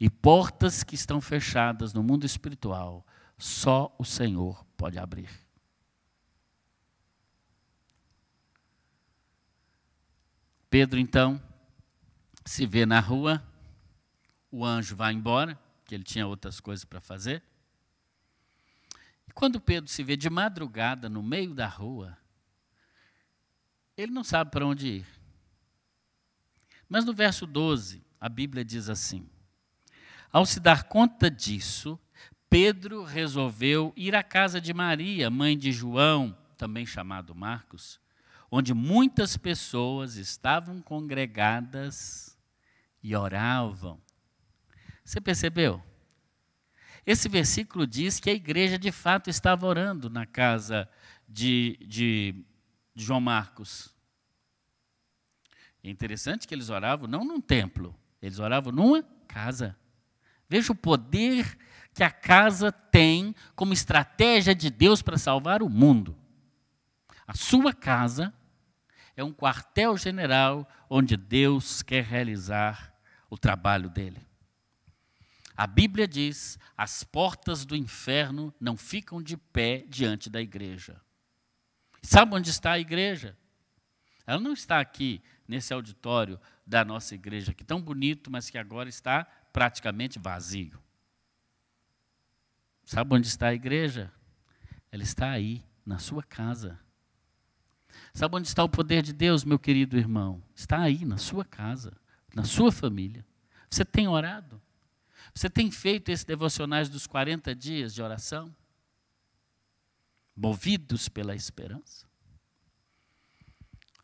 E 0.00 0.08
portas 0.08 0.84
que 0.84 0.94
estão 0.94 1.20
fechadas 1.20 1.92
no 1.92 2.02
mundo 2.02 2.24
espiritual, 2.24 3.04
só 3.36 3.94
o 3.98 4.04
Senhor 4.04 4.64
pode 4.76 4.98
abrir. 4.98 5.28
Pedro, 10.70 10.98
então, 10.98 11.42
se 12.44 12.66
vê 12.66 12.84
na 12.84 13.00
rua, 13.00 13.42
o 14.50 14.64
anjo 14.64 14.94
vai 14.94 15.12
embora, 15.12 15.58
que 15.84 15.94
ele 15.94 16.04
tinha 16.04 16.26
outras 16.26 16.60
coisas 16.60 16.84
para 16.84 17.00
fazer. 17.00 17.42
E 19.26 19.32
quando 19.32 19.60
Pedro 19.60 19.90
se 19.90 20.02
vê 20.02 20.16
de 20.16 20.28
madrugada 20.28 21.08
no 21.08 21.22
meio 21.22 21.54
da 21.54 21.66
rua, 21.66 22.16
ele 23.96 24.12
não 24.12 24.22
sabe 24.22 24.50
para 24.50 24.66
onde 24.66 24.88
ir. 24.88 25.06
Mas 26.88 27.04
no 27.04 27.12
verso 27.12 27.46
12, 27.46 28.04
a 28.20 28.28
Bíblia 28.28 28.64
diz 28.64 28.88
assim: 28.88 29.28
Ao 30.32 30.44
se 30.44 30.60
dar 30.60 30.84
conta 30.84 31.30
disso, 31.30 31.98
Pedro 32.50 33.04
resolveu 33.04 33.92
ir 33.96 34.14
à 34.14 34.22
casa 34.22 34.60
de 34.60 34.72
Maria, 34.72 35.30
mãe 35.30 35.56
de 35.56 35.72
João, 35.72 36.36
também 36.56 36.86
chamado 36.86 37.34
Marcos, 37.34 38.00
onde 38.50 38.74
muitas 38.74 39.36
pessoas 39.36 40.16
estavam 40.16 40.80
congregadas 40.80 42.36
e 43.02 43.14
oravam. 43.14 44.00
Você 45.04 45.20
percebeu? 45.20 45.82
esse 47.10 47.26
versículo 47.26 47.86
diz 47.86 48.20
que 48.20 48.28
a 48.28 48.34
igreja 48.34 48.78
de 48.78 48.92
fato 48.92 49.30
estava 49.30 49.66
orando 49.66 50.10
na 50.10 50.26
casa 50.26 50.86
de, 51.26 51.78
de, 51.80 52.44
João 52.94 53.18
Marcos. 53.18 53.96
É 55.82 55.88
interessante 55.88 56.46
que 56.46 56.54
eles 56.54 56.68
oravam 56.68 57.08
não 57.08 57.24
num 57.24 57.40
templo, 57.40 57.98
eles 58.20 58.38
oravam 58.38 58.70
numa 58.70 59.02
casa. 59.26 59.74
Veja 60.48 60.72
o 60.72 60.76
poder 60.76 61.58
que 61.92 62.02
a 62.02 62.10
casa 62.10 62.70
tem 62.70 63.34
como 63.54 63.72
estratégia 63.72 64.54
de 64.54 64.70
Deus 64.70 65.02
para 65.02 65.18
salvar 65.18 65.62
o 65.62 65.68
mundo. 65.68 66.16
A 67.26 67.34
sua 67.34 67.74
casa 67.74 68.32
é 69.16 69.22
um 69.22 69.32
quartel-general 69.32 70.66
onde 70.88 71.16
Deus 71.16 71.82
quer 71.82 72.04
realizar 72.04 72.94
o 73.28 73.36
trabalho 73.36 73.90
dele. 73.90 74.24
A 75.56 75.66
Bíblia 75.66 76.06
diz: 76.06 76.56
as 76.76 77.02
portas 77.02 77.64
do 77.64 77.74
inferno 77.74 78.54
não 78.60 78.76
ficam 78.76 79.20
de 79.20 79.36
pé 79.36 79.84
diante 79.88 80.30
da 80.30 80.40
igreja. 80.40 81.00
Sabe 82.00 82.36
onde 82.36 82.48
está 82.48 82.72
a 82.72 82.78
igreja? 82.78 83.36
Ela 84.24 84.40
não 84.40 84.52
está 84.52 84.78
aqui 84.78 85.20
nesse 85.48 85.74
auditório 85.74 86.38
da 86.64 86.84
nossa 86.84 87.14
igreja, 87.14 87.52
que 87.52 87.64
tão 87.64 87.80
bonito, 87.80 88.30
mas 88.30 88.48
que 88.48 88.56
agora 88.56 88.88
está 88.88 89.26
praticamente 89.58 90.20
vazio. 90.20 90.80
Sabe 92.84 93.16
onde 93.16 93.26
está 93.26 93.48
a 93.48 93.54
igreja? 93.54 94.12
Ela 94.92 95.02
está 95.02 95.32
aí, 95.32 95.64
na 95.84 95.98
sua 95.98 96.22
casa. 96.22 96.78
Sabe 98.14 98.36
onde 98.36 98.46
está 98.46 98.62
o 98.62 98.68
poder 98.68 99.02
de 99.02 99.12
Deus, 99.12 99.42
meu 99.42 99.58
querido 99.58 99.98
irmão? 99.98 100.40
Está 100.54 100.78
aí, 100.78 101.04
na 101.04 101.16
sua 101.16 101.44
casa, 101.44 102.00
na 102.32 102.44
sua 102.44 102.70
família. 102.70 103.26
Você 103.68 103.84
tem 103.84 104.06
orado? 104.06 104.62
Você 105.34 105.50
tem 105.50 105.72
feito 105.72 106.08
esses 106.10 106.24
devocionais 106.24 106.88
dos 106.88 107.08
40 107.08 107.52
dias 107.52 107.92
de 107.92 108.00
oração? 108.00 108.54
Movidos 110.36 111.08
pela 111.08 111.34
esperança? 111.34 112.06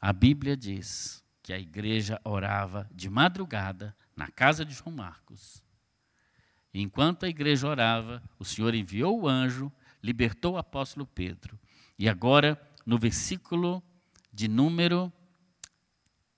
A 0.01 0.12
Bíblia 0.12 0.57
diz 0.57 1.23
que 1.45 1.53
a 1.53 1.59
igreja 1.61 2.21
orava 2.25 2.90
de 2.93 3.09
madrugada 3.09 3.95
na 4.16 4.29
casa 4.29 4.64
de 4.64 4.74
João 4.74 4.94
Marcos. 4.94 5.62
Enquanto 6.72 7.24
a 7.24 7.29
igreja 7.29 7.68
orava, 7.68 8.22
o 8.38 8.44
Senhor 8.44 8.74
enviou 8.74 9.22
o 9.22 9.29
anjo, 9.29 9.72
libertou 10.03 10.55
o 10.55 10.59
apóstolo 10.59 11.07
Pedro. 11.07 11.59
E 11.98 12.09
agora, 12.09 12.61
no 12.85 12.98
versículo 12.98 13.83
de 14.33 14.48
número 14.48 15.12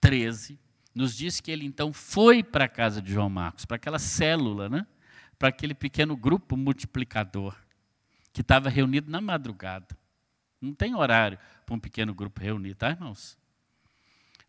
13, 0.00 0.58
nos 0.94 1.16
diz 1.16 1.40
que 1.40 1.50
ele 1.50 1.64
então 1.64 1.92
foi 1.92 2.42
para 2.42 2.66
a 2.66 2.68
casa 2.68 3.00
de 3.00 3.12
João 3.12 3.30
Marcos, 3.30 3.64
para 3.64 3.76
aquela 3.76 3.98
célula, 3.98 4.68
né? 4.68 4.86
para 5.38 5.48
aquele 5.48 5.74
pequeno 5.74 6.16
grupo 6.16 6.56
multiplicador, 6.56 7.56
que 8.32 8.40
estava 8.40 8.68
reunido 8.68 9.10
na 9.10 9.20
madrugada. 9.20 9.96
Não 10.60 10.74
tem 10.74 10.94
horário 10.94 11.38
para 11.64 11.74
um 11.74 11.80
pequeno 11.80 12.14
grupo 12.14 12.40
reunir, 12.40 12.74
tá, 12.74 12.90
irmãos? 12.90 13.38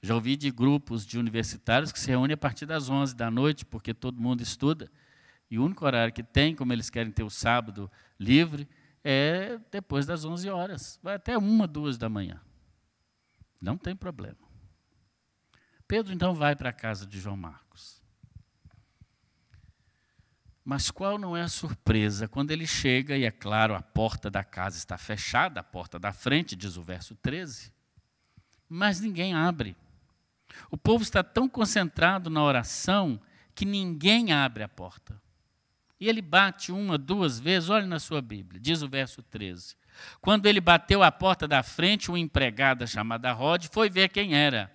Já 0.01 0.15
ouvi 0.15 0.36
de 0.36 0.51
grupos 0.51 1.05
de 1.05 1.17
universitários 1.17 1.91
que 1.91 1.99
se 1.99 2.07
reúnem 2.07 2.36
a 2.36 2.38
partir 2.38 2.65
das 2.65 2.89
11 2.89 3.15
da 3.15 3.31
noite, 3.31 3.65
porque 3.65 3.93
todo 3.93 4.21
mundo 4.21 4.41
estuda. 4.41 4.91
E 5.49 5.57
o 5.57 5.65
único 5.65 5.86
horário 5.86 6.13
que 6.13 6.23
tem, 6.23 6.55
como 6.55 6.73
eles 6.73 6.89
querem 6.89 7.12
ter 7.12 7.23
o 7.23 7.29
sábado 7.29 7.89
livre, 8.19 8.67
é 9.03 9.60
depois 9.71 10.05
das 10.05 10.25
11 10.25 10.49
horas. 10.49 10.99
Vai 11.01 11.15
até 11.15 11.38
uma, 11.38 11.65
duas 11.65 11.97
da 11.97 12.10
manhã. 12.10 12.41
Não 13.60 13.77
tem 13.77 13.95
problema. 13.95 14.38
Pedro 15.88 16.13
então 16.13 16.36
vai 16.36 16.55
para 16.55 16.69
a 16.69 16.73
casa 16.73 17.05
de 17.05 17.19
João 17.19 17.38
Marcos. 17.38 18.01
Mas 20.63 20.91
qual 20.91 21.17
não 21.17 21.36
é 21.36 21.41
a 21.41 21.47
surpresa 21.47 22.27
quando 22.27 22.51
ele 22.51 22.67
chega 22.67 23.15
e, 23.15 23.23
é 23.23 23.31
claro, 23.31 23.73
a 23.73 23.81
porta 23.81 24.29
da 24.29 24.43
casa 24.43 24.77
está 24.77 24.97
fechada, 24.97 25.62
a 25.62 25.63
porta 25.63 25.97
da 25.97 26.12
frente, 26.12 26.57
diz 26.57 26.75
o 26.75 26.83
verso 26.83 27.15
13, 27.15 27.71
mas 28.67 28.99
ninguém 28.99 29.33
abre. 29.33 29.77
O 30.69 30.77
povo 30.77 31.03
está 31.03 31.23
tão 31.23 31.47
concentrado 31.47 32.29
na 32.29 32.43
oração 32.43 33.19
que 33.53 33.65
ninguém 33.65 34.31
abre 34.31 34.63
a 34.63 34.67
porta. 34.67 35.21
E 35.99 36.07
ele 36.07 36.21
bate 36.21 36.71
uma, 36.71 36.97
duas 36.97 37.39
vezes, 37.39 37.69
olhe 37.69 37.88
na 37.88 37.99
sua 37.99 38.21
Bíblia, 38.21 38.62
diz 38.62 38.81
o 38.81 38.89
verso 38.89 39.23
13. 39.23 39.75
Quando 40.21 40.45
ele 40.45 40.62
bateu 40.62 41.01
a 41.01 41.12
porta 41.12 41.47
da 41.47 41.63
frente, 41.63 42.10
uma 42.10 42.19
empregada 42.19 42.86
chamada 42.86 43.31
Rod 43.31 43.65
foi 43.71 43.89
ver 43.89 44.10
quem 44.10 44.36
era 44.36 44.71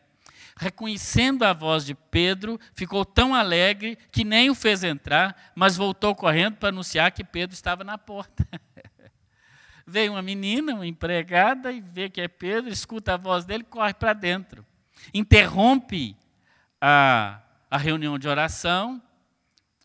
reconhecendo 0.56 1.44
a 1.44 1.52
voz 1.52 1.84
de 1.84 1.94
Pedro, 1.94 2.58
ficou 2.74 3.04
tão 3.04 3.34
alegre 3.34 3.96
que 4.10 4.24
nem 4.24 4.50
o 4.50 4.54
fez 4.54 4.84
entrar, 4.84 5.52
mas 5.54 5.76
voltou 5.76 6.14
correndo 6.14 6.56
para 6.56 6.68
anunciar 6.68 7.12
que 7.12 7.24
Pedro 7.24 7.54
estava 7.54 7.84
na 7.84 7.98
porta. 7.98 8.46
Veio 9.86 10.12
uma 10.12 10.22
menina, 10.22 10.74
uma 10.74 10.86
empregada, 10.86 11.72
e 11.72 11.80
vê 11.80 12.08
que 12.08 12.20
é 12.20 12.28
Pedro, 12.28 12.72
escuta 12.72 13.14
a 13.14 13.16
voz 13.16 13.44
dele, 13.44 13.64
corre 13.64 13.92
para 13.92 14.12
dentro. 14.12 14.64
Interrompe 15.12 16.16
a, 16.80 17.40
a 17.70 17.78
reunião 17.78 18.18
de 18.18 18.28
oração, 18.28 19.00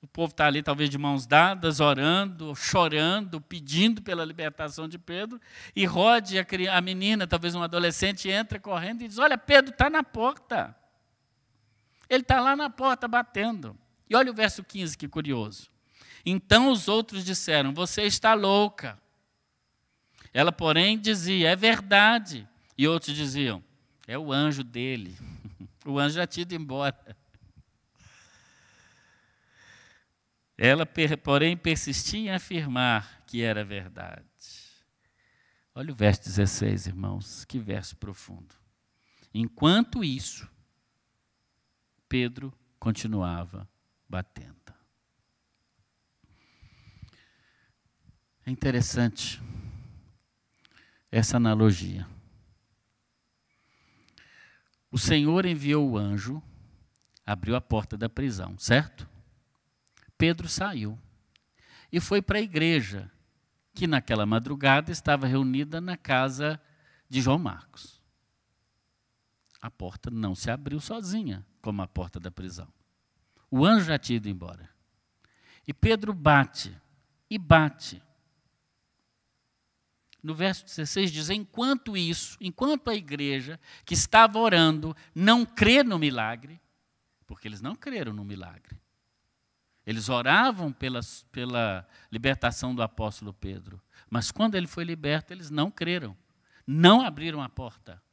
o 0.01 0.07
povo 0.07 0.31
está 0.31 0.45
ali, 0.45 0.61
talvez 0.61 0.89
de 0.89 0.97
mãos 0.97 1.25
dadas, 1.25 1.79
orando, 1.79 2.55
chorando, 2.55 3.41
pedindo 3.41 4.01
pela 4.01 4.23
libertação 4.23 4.87
de 4.87 4.97
Pedro. 4.97 5.39
E 5.75 5.85
Rode, 5.85 6.37
a, 6.39 6.81
menina, 6.81 7.25
talvez 7.25 7.55
um 7.55 7.63
adolescente, 7.63 8.29
entra 8.29 8.59
correndo 8.59 9.01
e 9.01 9.07
diz: 9.07 9.17
Olha, 9.17 9.37
Pedro 9.37 9.71
está 9.71 9.89
na 9.89 10.03
porta. 10.03 10.75
Ele 12.09 12.21
está 12.21 12.39
lá 12.39 12.55
na 12.55 12.69
porta 12.69 13.07
batendo. 13.07 13.77
E 14.09 14.15
olha 14.15 14.31
o 14.31 14.35
verso 14.35 14.63
15, 14.63 14.97
que 14.97 15.07
curioso. 15.07 15.69
Então 16.25 16.71
os 16.71 16.87
outros 16.87 17.25
disseram: 17.25 17.73
Você 17.73 18.03
está 18.03 18.33
louca. 18.33 18.99
Ela, 20.31 20.51
porém, 20.51 20.97
dizia: 20.97 21.49
É 21.49 21.55
verdade. 21.55 22.47
E 22.77 22.87
outros 22.87 23.15
diziam: 23.15 23.63
É 24.07 24.17
o 24.17 24.31
anjo 24.31 24.63
dele. 24.63 25.15
O 25.85 25.97
anjo 25.97 26.15
já 26.15 26.27
tinha 26.27 26.41
ido 26.41 26.53
embora. 26.53 27.15
Ela, 30.57 30.85
porém, 31.23 31.55
persistia 31.55 32.19
em 32.19 32.29
afirmar 32.29 33.23
que 33.25 33.41
era 33.41 33.63
verdade. 33.63 34.25
Olha 35.73 35.93
o 35.93 35.95
verso 35.95 36.25
16, 36.25 36.87
irmãos, 36.87 37.45
que 37.45 37.57
verso 37.57 37.95
profundo. 37.95 38.53
Enquanto 39.33 40.03
isso, 40.03 40.49
Pedro 42.09 42.51
continuava 42.79 43.69
batendo. 44.09 44.73
É 48.45 48.49
interessante 48.49 49.41
essa 51.11 51.37
analogia. 51.37 52.07
O 54.91 54.97
Senhor 54.97 55.45
enviou 55.45 55.89
o 55.89 55.97
anjo, 55.97 56.41
abriu 57.25 57.55
a 57.55 57.61
porta 57.61 57.97
da 57.97 58.07
prisão, 58.07 58.57
certo? 58.57 59.07
Pedro 60.17 60.47
saiu 60.47 60.97
e 61.91 61.99
foi 61.99 62.21
para 62.21 62.37
a 62.37 62.41
igreja, 62.41 63.11
que 63.73 63.85
naquela 63.85 64.25
madrugada 64.25 64.91
estava 64.91 65.27
reunida 65.27 65.79
na 65.79 65.95
casa 65.95 66.59
de 67.07 67.21
João 67.21 67.37
Marcos. 67.37 68.01
A 69.61 69.69
porta 69.69 70.09
não 70.09 70.33
se 70.33 70.49
abriu 70.49 70.79
sozinha, 70.79 71.45
como 71.61 71.81
a 71.81 71.87
porta 71.87 72.19
da 72.19 72.31
prisão. 72.31 72.67
O 73.51 73.65
anjo 73.65 73.85
já 73.85 73.99
tinha 73.99 74.17
ido 74.17 74.29
embora. 74.29 74.69
E 75.67 75.73
Pedro 75.73 76.13
bate, 76.13 76.75
e 77.29 77.37
bate. 77.37 78.01
No 80.27 80.35
verso 80.35 80.65
16 80.65 81.09
diz: 81.09 81.29
Enquanto 81.29 81.95
isso, 81.95 82.37
enquanto 82.41 82.89
a 82.89 82.93
igreja 82.93 83.57
que 83.85 83.93
estava 83.93 84.37
orando 84.37 84.93
não 85.15 85.45
crê 85.45 85.85
no 85.85 85.97
milagre, 85.97 86.59
porque 87.25 87.47
eles 87.47 87.61
não 87.61 87.77
creram 87.77 88.11
no 88.11 88.25
milagre, 88.25 88.77
eles 89.85 90.09
oravam 90.09 90.73
pela, 90.73 90.99
pela 91.31 91.87
libertação 92.11 92.75
do 92.75 92.81
apóstolo 92.81 93.33
Pedro. 93.33 93.81
Mas 94.09 94.29
quando 94.29 94.55
ele 94.55 94.67
foi 94.67 94.83
liberto, 94.83 95.31
eles 95.31 95.49
não 95.49 95.71
creram. 95.71 96.13
Não 96.67 96.99
abriram 96.99 97.41
a 97.41 97.47
porta. 97.47 98.03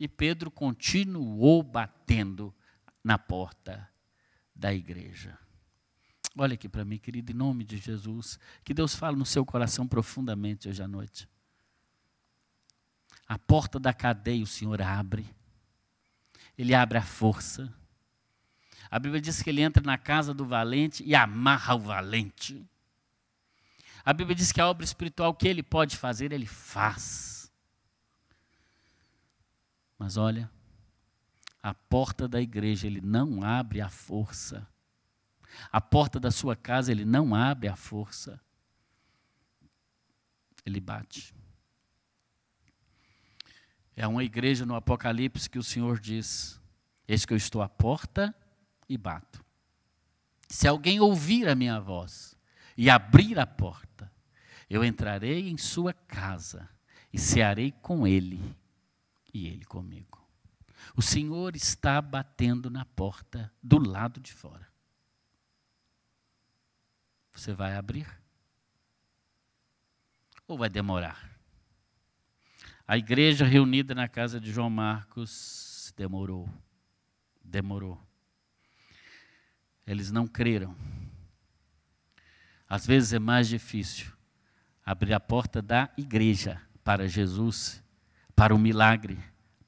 E 0.00 0.08
Pedro 0.08 0.50
continuou 0.50 1.62
batendo 1.62 2.52
na 3.04 3.16
porta 3.16 3.88
da 4.52 4.74
igreja. 4.74 5.38
Olha 6.36 6.54
aqui 6.54 6.68
para 6.68 6.84
mim, 6.84 6.98
querido, 6.98 7.30
em 7.30 7.34
nome 7.34 7.64
de 7.64 7.76
Jesus. 7.76 8.38
Que 8.64 8.74
Deus 8.74 8.94
fale 8.94 9.16
no 9.16 9.24
seu 9.24 9.46
coração 9.46 9.86
profundamente 9.86 10.68
hoje 10.68 10.82
à 10.82 10.88
noite. 10.88 11.28
A 13.26 13.38
porta 13.38 13.78
da 13.78 13.92
cadeia 13.92 14.42
o 14.42 14.46
Senhor 14.46 14.82
abre. 14.82 15.24
Ele 16.58 16.74
abre 16.74 16.98
a 16.98 17.02
força. 17.02 17.72
A 18.90 18.98
Bíblia 18.98 19.20
diz 19.20 19.42
que 19.42 19.50
ele 19.50 19.62
entra 19.62 19.82
na 19.82 19.96
casa 19.96 20.34
do 20.34 20.44
valente 20.44 21.02
e 21.04 21.14
amarra 21.14 21.74
o 21.74 21.80
valente. 21.80 22.64
A 24.04 24.12
Bíblia 24.12 24.34
diz 24.34 24.52
que 24.52 24.60
a 24.60 24.68
obra 24.68 24.84
espiritual 24.84 25.34
que 25.34 25.48
ele 25.48 25.62
pode 25.62 25.96
fazer, 25.96 26.32
ele 26.32 26.46
faz. 26.46 27.50
Mas 29.98 30.16
olha, 30.16 30.50
a 31.62 31.72
porta 31.72 32.28
da 32.28 32.40
igreja 32.40 32.86
ele 32.86 33.00
não 33.00 33.42
abre 33.42 33.80
à 33.80 33.88
força. 33.88 34.66
A 35.70 35.80
porta 35.80 36.18
da 36.20 36.30
sua 36.30 36.56
casa 36.56 36.90
ele 36.90 37.04
não 37.04 37.34
abre 37.34 37.68
à 37.68 37.76
força. 37.76 38.40
Ele 40.64 40.80
bate. 40.80 41.34
É 43.96 44.06
uma 44.06 44.24
igreja 44.24 44.66
no 44.66 44.74
Apocalipse 44.74 45.48
que 45.48 45.58
o 45.58 45.62
Senhor 45.62 46.00
diz: 46.00 46.60
Eis 47.06 47.24
que 47.24 47.32
eu 47.32 47.36
estou 47.36 47.62
à 47.62 47.68
porta 47.68 48.34
e 48.88 48.96
bato. 48.96 49.44
Se 50.48 50.66
alguém 50.66 51.00
ouvir 51.00 51.48
a 51.48 51.54
minha 51.54 51.80
voz 51.80 52.36
e 52.76 52.90
abrir 52.90 53.38
a 53.38 53.46
porta, 53.46 54.12
eu 54.68 54.84
entrarei 54.84 55.48
em 55.48 55.56
sua 55.56 55.92
casa 55.92 56.68
e 57.12 57.18
cearei 57.18 57.70
com 57.70 58.06
ele 58.06 58.40
e 59.32 59.46
ele 59.46 59.64
comigo. 59.64 60.24
O 60.96 61.02
Senhor 61.02 61.56
está 61.56 62.00
batendo 62.00 62.70
na 62.70 62.84
porta 62.84 63.52
do 63.62 63.78
lado 63.78 64.20
de 64.20 64.32
fora. 64.32 64.73
Você 67.34 67.52
vai 67.52 67.76
abrir? 67.76 68.06
Ou 70.46 70.56
vai 70.56 70.68
demorar? 70.68 71.30
A 72.86 72.96
igreja 72.96 73.44
reunida 73.44 73.94
na 73.94 74.08
casa 74.08 74.40
de 74.40 74.52
João 74.52 74.70
Marcos 74.70 75.92
demorou. 75.96 76.48
Demorou. 77.42 78.00
Eles 79.86 80.10
não 80.10 80.26
creram. 80.26 80.76
Às 82.68 82.86
vezes 82.86 83.12
é 83.12 83.18
mais 83.18 83.48
difícil 83.48 84.12
abrir 84.84 85.14
a 85.14 85.20
porta 85.20 85.60
da 85.60 85.90
igreja 85.96 86.60
para 86.82 87.08
Jesus, 87.08 87.82
para 88.36 88.54
o 88.54 88.58
milagre, 88.58 89.18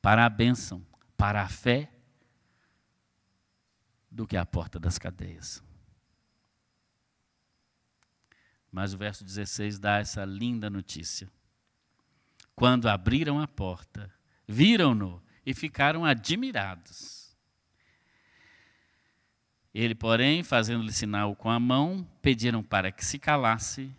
para 0.01 0.25
a 0.25 0.29
bênção, 0.29 0.87
para 1.17 1.43
a 1.43 1.49
fé, 1.49 1.91
do 4.11 4.27
que 4.27 4.37
a 4.37 4.47
porta 4.47 4.79
das 4.79 4.99
cadeias. 4.99 5.63
Mas 8.77 8.93
o 8.93 8.99
verso 8.99 9.25
16 9.25 9.79
dá 9.79 10.01
essa 10.01 10.23
linda 10.27 10.69
notícia. 10.69 11.31
Quando 12.55 12.91
abriram 12.91 13.41
a 13.41 13.49
porta, 13.49 14.13
viram-no 14.47 15.23
e 15.47 15.55
ficaram 15.55 16.05
admirados. 16.05 17.35
Ele, 19.73 19.95
porém, 19.95 20.43
fazendo-lhe 20.43 20.93
sinal 20.93 21.35
com 21.35 21.49
a 21.49 21.59
mão, 21.59 22.07
pediram 22.21 22.63
para 22.63 22.93
que 22.93 23.03
se 23.03 23.19
calasse 23.19 23.91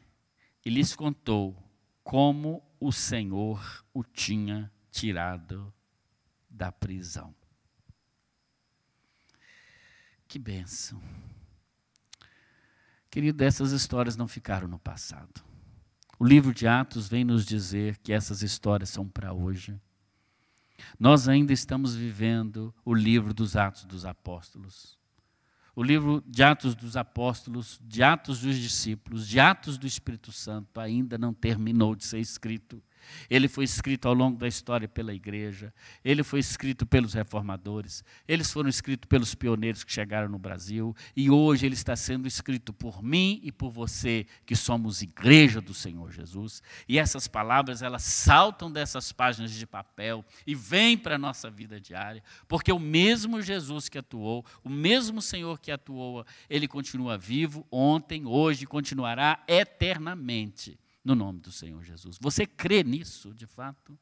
e 0.64 0.70
lhes 0.70 0.96
contou 0.96 1.58
como 2.04 2.64
o 2.80 2.92
Senhor 2.92 3.84
o 3.92 4.04
tinha 4.04 4.72
tirado 4.92 5.74
da 6.48 6.72
prisão. 6.72 7.34
Que 10.28 10.38
bênção. 10.38 11.02
Querido, 13.10 13.44
essas 13.44 13.72
histórias 13.72 14.16
não 14.16 14.28
ficaram 14.28 14.68
no 14.68 14.80
passado. 14.80 15.44
O 16.20 16.26
livro 16.26 16.54
de 16.54 16.68
Atos 16.68 17.08
vem 17.08 17.24
nos 17.24 17.46
dizer 17.46 17.98
que 17.98 18.12
essas 18.12 18.42
histórias 18.42 18.90
são 18.90 19.08
para 19.08 19.34
hoje. 19.34 19.80
Nós 21.00 21.28
ainda 21.28 21.54
estamos 21.54 21.96
vivendo 21.96 22.74
o 22.84 22.94
livro 22.94 23.34
dos 23.34 23.56
Atos 23.56 23.86
dos 23.86 24.06
Apóstolos. 24.06 24.98
O 25.76 25.84
livro 25.84 26.24
de 26.26 26.42
Atos 26.42 26.74
dos 26.74 26.98
Apóstolos, 26.98 27.80
de 27.84 28.02
Atos 28.02 28.42
dos 28.42 28.58
Discípulos, 28.58 29.28
de 29.28 29.40
Atos 29.40 29.78
do 29.78 29.86
Espírito 29.86 30.32
Santo 30.32 30.80
ainda 30.80 31.20
não 31.20 31.34
terminou 31.34 31.96
de 31.96 32.04
ser 32.04 32.20
escrito. 32.20 32.82
Ele 33.30 33.48
foi 33.48 33.64
escrito 33.64 34.08
ao 34.08 34.14
longo 34.14 34.38
da 34.38 34.48
história 34.48 34.88
pela 34.88 35.14
igreja, 35.14 35.74
ele 36.04 36.24
foi 36.24 36.40
escrito 36.40 36.86
pelos 36.86 37.14
reformadores, 37.14 38.04
eles 38.28 38.52
foram 38.52 38.70
escritos 38.70 39.08
pelos 39.08 39.36
pioneiros 39.36 39.84
que 39.84 39.92
chegaram 39.92 40.30
no 40.30 40.40
Brasil, 40.40 40.96
e 41.16 41.30
hoje 41.30 41.66
ele 41.66 41.76
está 41.76 41.96
sendo 41.96 42.28
escrito 42.28 42.74
por 42.74 43.04
mim 43.04 43.40
e 43.44 43.52
por 43.52 43.70
você, 43.70 44.26
que 44.46 44.56
somos 44.56 45.02
igreja 45.02 45.62
do 45.62 45.74
Senhor 45.74 46.12
Jesus. 46.12 46.62
E 46.88 46.98
essas 46.98 47.28
palavras, 47.28 47.82
elas 47.82 48.04
saltam 48.04 48.72
dessas 48.72 49.12
páginas 49.12 49.52
de 49.52 49.66
papel 49.66 50.26
e 50.46 50.56
vêm 50.56 50.98
para 50.98 51.16
a 51.16 51.20
nossa 51.20 51.50
vida 51.50 51.80
diária, 51.80 52.24
porque 52.48 52.72
o 52.72 52.80
mesmo 52.80 53.42
Jesus 53.42 53.90
que 53.90 53.98
atuou, 53.98 54.46
o 54.64 54.70
mesmo 54.70 55.22
Senhor 55.22 55.60
que 55.60 55.72
atuou, 55.72 56.26
ele 56.50 56.68
continua 56.68 57.18
vivo 57.18 57.66
ontem, 57.72 58.26
hoje, 58.26 58.66
continuará 58.66 59.44
eternamente 59.48 60.78
no 61.04 61.16
nome 61.16 61.40
do 61.40 61.52
Senhor 61.52 61.84
Jesus. 61.84 62.18
Você 62.20 62.46
crê 62.46 62.84
nisso, 62.84 63.34
de 63.34 63.46
fato? 63.46 63.98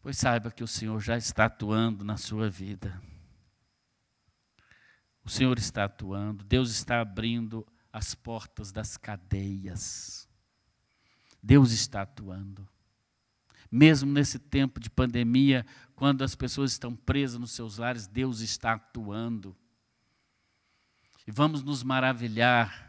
Pois 0.00 0.16
saiba 0.16 0.50
que 0.50 0.62
o 0.62 0.68
Senhor 0.68 1.00
já 1.00 1.16
está 1.16 1.46
atuando 1.46 2.04
na 2.04 2.16
sua 2.16 2.48
vida. 2.48 3.00
O 5.24 5.30
Senhor 5.30 5.58
está 5.58 5.84
atuando, 5.84 6.44
Deus 6.44 6.70
está 6.70 7.00
abrindo 7.00 7.66
as 7.92 8.14
portas 8.14 8.72
das 8.72 8.96
cadeias. 8.96 10.28
Deus 11.42 11.72
está 11.72 12.02
atuando. 12.02 12.66
Mesmo 13.70 14.10
nesse 14.10 14.38
tempo 14.38 14.80
de 14.80 14.88
pandemia, 14.88 15.66
quando 15.94 16.24
as 16.24 16.34
pessoas 16.34 16.72
estão 16.72 16.96
presas 16.96 17.38
nos 17.38 17.52
seus 17.52 17.76
lares, 17.78 18.06
Deus 18.06 18.40
está 18.40 18.72
atuando. 18.74 19.54
E 21.26 21.30
vamos 21.30 21.62
nos 21.62 21.82
maravilhar 21.82 22.87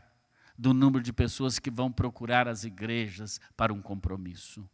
do 0.60 0.74
número 0.74 1.02
de 1.02 1.14
pessoas 1.14 1.58
que 1.58 1.72
vão 1.72 1.90
procurar 1.90 2.46
as 2.46 2.66
igrejas 2.66 3.40
para 3.56 3.74
um 3.74 3.82
compromisso. 3.82 4.70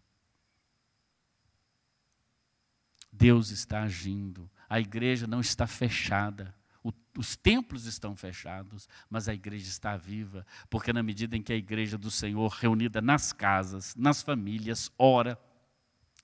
Deus 3.11 3.51
está 3.51 3.83
agindo, 3.83 4.49
a 4.67 4.79
igreja 4.79 5.27
não 5.27 5.39
está 5.39 5.67
fechada. 5.67 6.55
O, 6.83 6.91
os 7.15 7.35
templos 7.35 7.85
estão 7.85 8.15
fechados, 8.15 8.89
mas 9.07 9.29
a 9.29 9.33
igreja 9.35 9.69
está 9.69 9.95
viva, 9.95 10.43
porque 10.71 10.91
na 10.91 11.03
medida 11.03 11.37
em 11.37 11.43
que 11.43 11.53
a 11.53 11.55
igreja 11.55 11.99
do 11.99 12.09
Senhor, 12.09 12.47
reunida 12.47 12.99
nas 12.99 13.31
casas, 13.31 13.95
nas 13.95 14.23
famílias, 14.23 14.91
ora 14.97 15.39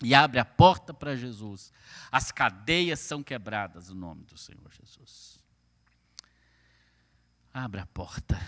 e 0.03 0.15
abre 0.15 0.39
a 0.39 0.45
porta 0.45 0.91
para 0.91 1.15
Jesus, 1.15 1.71
as 2.11 2.31
cadeias 2.31 2.99
são 2.99 3.21
quebradas 3.21 3.89
no 3.89 3.95
nome 3.95 4.23
do 4.23 4.37
Senhor 4.39 4.71
Jesus. 4.71 5.39
Abra 7.53 7.83
a 7.83 7.87
porta. 7.87 8.39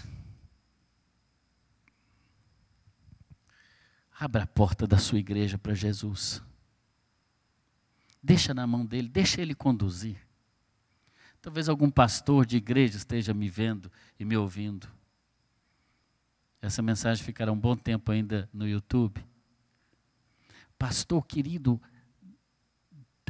Abra 4.19 4.43
a 4.43 4.47
porta 4.47 4.85
da 4.85 4.97
sua 4.97 5.19
igreja 5.19 5.57
para 5.57 5.73
Jesus. 5.73 6.41
Deixa 8.21 8.53
na 8.53 8.65
mão 8.65 8.85
dele, 8.85 9.09
deixa 9.09 9.41
ele 9.41 9.53
conduzir. 9.53 10.17
Talvez 11.41 11.67
algum 11.67 11.89
pastor 11.89 12.45
de 12.45 12.55
igreja 12.55 12.95
esteja 12.95 13.33
me 13.33 13.49
vendo 13.49 13.91
e 14.17 14.23
me 14.23 14.37
ouvindo. 14.37 14.87
Essa 16.61 16.81
mensagem 16.81 17.21
ficará 17.21 17.51
um 17.51 17.59
bom 17.59 17.75
tempo 17.75 18.11
ainda 18.11 18.49
no 18.53 18.65
YouTube. 18.65 19.21
Pastor 20.79 21.25
querido, 21.25 21.81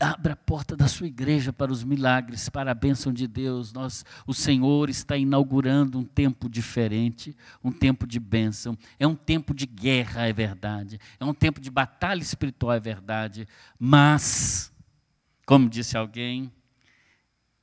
Abra 0.02 0.34
a 0.34 0.36
porta 0.36 0.76
da 0.76 0.88
sua 0.88 1.06
igreja 1.06 1.54
para 1.54 1.72
os 1.72 1.84
milagres, 1.84 2.50
para 2.50 2.72
a 2.72 2.74
bênção 2.76 3.14
de 3.14 3.28
Deus. 3.28 3.72
Nós, 3.72 4.04
o 4.26 4.34
Senhor 4.34 4.90
está 4.90 5.16
inaugurando 5.16 6.00
um 6.00 6.04
tempo 6.04 6.50
diferente, 6.50 7.36
um 7.64 7.72
tempo 7.72 8.08
de 8.08 8.20
bênção. 8.20 8.78
É 8.98 9.06
um 9.06 9.16
tempo 9.16 9.54
de 9.54 9.68
guerra, 9.68 10.28
é 10.28 10.34
verdade. 10.34 11.00
É 11.20 11.24
um 11.24 11.34
tempo 11.34 11.62
de 11.62 11.70
batalha 11.70 12.22
espiritual, 12.22 12.74
é 12.74 12.80
verdade. 12.80 13.48
Mas, 13.78 14.74
como 15.46 15.70
disse 15.70 15.96
alguém, 15.96 16.52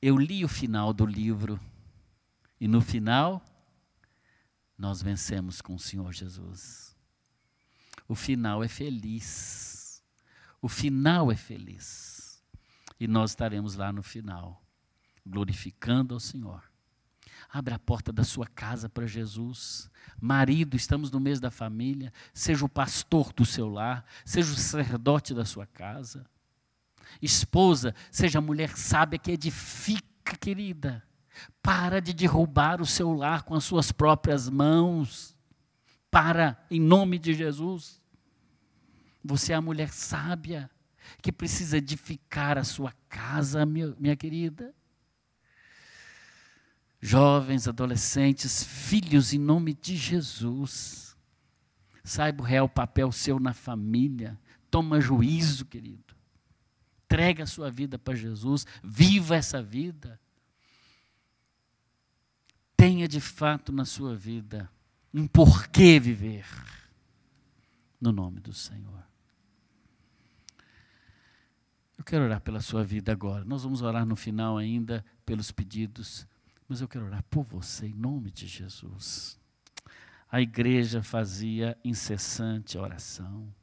eu 0.01 0.17
li 0.17 0.45
o 0.45 0.49
final 0.49 0.93
do 0.93 1.05
livro 1.05 1.59
e 2.59 2.67
no 2.67 2.79
final 2.79 3.43
nós 4.77 5.01
vencemos 5.01 5.61
com 5.61 5.75
o 5.75 5.79
Senhor 5.79 6.13
Jesus. 6.13 6.95
O 8.07 8.15
final 8.15 8.63
é 8.63 8.69
feliz. 8.69 10.01
O 10.61 10.69
final 10.69 11.31
é 11.31 11.35
feliz 11.35 12.10
e 13.01 13.07
nós 13.07 13.31
estaremos 13.31 13.73
lá 13.73 13.91
no 13.91 14.03
final, 14.03 14.63
glorificando 15.25 16.13
ao 16.13 16.19
Senhor. 16.19 16.61
Abra 17.49 17.73
a 17.73 17.79
porta 17.79 18.13
da 18.13 18.23
sua 18.23 18.45
casa 18.45 18.87
para 18.87 19.07
Jesus. 19.07 19.89
Marido, 20.21 20.77
estamos 20.77 21.09
no 21.09 21.19
mês 21.19 21.39
da 21.39 21.49
família. 21.49 22.13
Seja 22.31 22.63
o 22.63 22.69
pastor 22.69 23.33
do 23.33 23.43
seu 23.43 23.67
lar, 23.67 24.05
seja 24.23 24.53
o 24.53 24.55
sacerdote 24.55 25.33
da 25.33 25.43
sua 25.43 25.65
casa. 25.65 26.29
Esposa, 27.19 27.95
seja 28.11 28.37
a 28.37 28.41
mulher 28.41 28.77
sábia 28.77 29.17
que 29.17 29.31
edifica, 29.31 30.37
querida. 30.39 31.03
Para 31.59 31.99
de 31.99 32.13
derrubar 32.13 32.79
o 32.81 32.85
seu 32.85 33.11
lar 33.13 33.41
com 33.41 33.55
as 33.55 33.63
suas 33.63 33.91
próprias 33.91 34.47
mãos. 34.47 35.35
Para, 36.11 36.63
em 36.69 36.79
nome 36.79 37.17
de 37.17 37.33
Jesus. 37.33 37.99
Você 39.23 39.53
é 39.53 39.55
a 39.55 39.61
mulher 39.61 39.89
sábia 39.89 40.69
que 41.21 41.31
precisa 41.31 41.77
edificar 41.77 42.57
a 42.57 42.63
sua 42.63 42.93
casa, 43.09 43.65
minha, 43.65 43.95
minha 43.99 44.15
querida. 44.15 44.73
Jovens, 46.99 47.67
adolescentes, 47.67 48.63
filhos, 48.63 49.33
em 49.33 49.39
nome 49.39 49.73
de 49.73 49.97
Jesus. 49.97 51.17
Saiba 52.03 52.43
o 52.43 52.45
real 52.45 52.69
papel 52.69 53.11
seu 53.11 53.39
na 53.39 53.53
família. 53.53 54.39
Toma 54.69 55.01
juízo, 55.01 55.65
querido. 55.65 56.15
Entrega 57.05 57.43
a 57.43 57.47
sua 57.47 57.71
vida 57.71 57.97
para 57.97 58.15
Jesus. 58.15 58.65
Viva 58.83 59.35
essa 59.35 59.61
vida. 59.61 60.19
tenha 62.81 63.07
de 63.07 63.21
fato 63.21 63.71
na 63.71 63.85
sua 63.85 64.15
vida 64.15 64.67
um 65.13 65.27
porquê 65.27 65.99
viver 65.99 66.47
no 68.01 68.11
nome 68.11 68.39
do 68.39 68.51
Senhor. 68.51 69.10
Eu 72.01 72.03
quero 72.03 72.25
orar 72.25 72.41
pela 72.41 72.59
sua 72.61 72.83
vida 72.83 73.11
agora. 73.11 73.45
Nós 73.45 73.61
vamos 73.61 73.83
orar 73.83 74.07
no 74.07 74.15
final 74.15 74.57
ainda 74.57 75.05
pelos 75.23 75.51
pedidos, 75.51 76.25
mas 76.67 76.81
eu 76.81 76.87
quero 76.87 77.05
orar 77.05 77.23
por 77.29 77.43
você 77.43 77.85
em 77.85 77.93
nome 77.93 78.31
de 78.31 78.47
Jesus. 78.47 79.39
A 80.27 80.41
igreja 80.41 81.03
fazia 81.03 81.77
incessante 81.85 82.75
oração. 82.75 83.53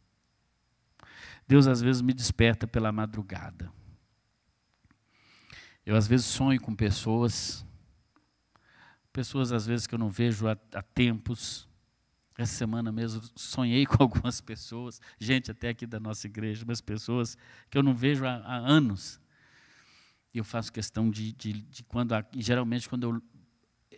Deus 1.48 1.66
às 1.66 1.80
vezes 1.80 2.00
me 2.00 2.14
desperta 2.14 2.64
pela 2.64 2.92
madrugada. 2.92 3.72
Eu 5.84 5.96
às 5.96 6.06
vezes 6.06 6.26
sonho 6.26 6.60
com 6.60 6.76
pessoas, 6.76 7.66
pessoas 9.12 9.50
às 9.50 9.66
vezes 9.66 9.84
que 9.84 9.96
eu 9.96 9.98
não 9.98 10.10
vejo 10.10 10.46
há, 10.46 10.56
há 10.74 10.82
tempos. 10.82 11.67
Essa 12.38 12.54
semana 12.54 12.92
mesmo 12.92 13.20
sonhei 13.34 13.84
com 13.84 14.00
algumas 14.00 14.40
pessoas, 14.40 15.00
gente 15.18 15.50
até 15.50 15.70
aqui 15.70 15.84
da 15.84 15.98
nossa 15.98 16.28
igreja, 16.28 16.64
mas 16.64 16.80
pessoas 16.80 17.36
que 17.68 17.76
eu 17.76 17.82
não 17.82 17.92
vejo 17.92 18.24
há, 18.24 18.36
há 18.36 18.56
anos. 18.56 19.20
E 20.32 20.38
eu 20.38 20.44
faço 20.44 20.72
questão 20.72 21.10
de, 21.10 21.32
de, 21.32 21.52
de 21.52 21.82
quando, 21.82 22.14
geralmente 22.36 22.88
quando 22.88 23.02
eu 23.02 23.22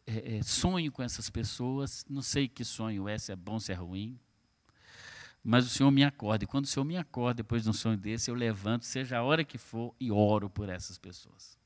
é, 0.06 0.38
é, 0.38 0.42
sonho 0.42 0.90
com 0.90 1.02
essas 1.02 1.28
pessoas, 1.28 2.02
não 2.08 2.22
sei 2.22 2.48
que 2.48 2.64
sonho 2.64 3.06
é, 3.06 3.18
se 3.18 3.30
é 3.30 3.36
bom, 3.36 3.60
se 3.60 3.72
é 3.72 3.74
ruim, 3.74 4.18
mas 5.44 5.66
o 5.66 5.68
Senhor 5.68 5.90
me 5.90 6.02
acorda. 6.02 6.44
E 6.44 6.46
quando 6.46 6.64
o 6.64 6.68
Senhor 6.68 6.84
me 6.84 6.96
acorda 6.96 7.42
depois 7.42 7.64
de 7.64 7.68
um 7.68 7.74
sonho 7.74 7.98
desse, 7.98 8.30
eu 8.30 8.34
levanto, 8.34 8.86
seja 8.86 9.18
a 9.18 9.22
hora 9.22 9.44
que 9.44 9.58
for, 9.58 9.94
e 10.00 10.10
oro 10.10 10.48
por 10.48 10.70
essas 10.70 10.98
pessoas. 10.98 11.58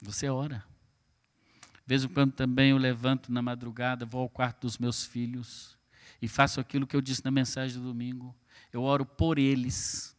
Você 0.00 0.30
ora. 0.30 0.64
De 1.86 1.88
vez 1.88 2.04
em 2.04 2.08
quando 2.08 2.32
também 2.32 2.70
eu 2.70 2.78
levanto 2.78 3.30
na 3.30 3.42
madrugada, 3.42 4.06
vou 4.06 4.22
ao 4.22 4.28
quarto 4.28 4.62
dos 4.62 4.78
meus 4.78 5.04
filhos 5.04 5.76
e 6.20 6.26
faço 6.26 6.58
aquilo 6.60 6.86
que 6.86 6.96
eu 6.96 7.02
disse 7.02 7.24
na 7.24 7.30
mensagem 7.30 7.78
do 7.78 7.86
domingo. 7.86 8.34
Eu 8.72 8.82
oro 8.82 9.04
por 9.04 9.38
eles. 9.38 10.16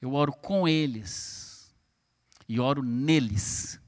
Eu 0.00 0.12
oro 0.12 0.32
com 0.32 0.68
eles. 0.68 1.74
E 2.46 2.60
oro 2.60 2.82
neles. 2.82 3.80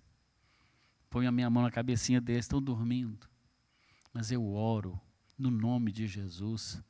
Ponho 1.10 1.28
a 1.28 1.32
minha 1.32 1.50
mão 1.50 1.62
na 1.62 1.70
cabecinha 1.70 2.20
deles, 2.20 2.46
estão 2.46 2.62
dormindo. 2.62 3.28
Mas 4.12 4.32
eu 4.32 4.54
oro 4.54 4.98
no 5.38 5.50
nome 5.50 5.92
de 5.92 6.06
Jesus, 6.06 6.82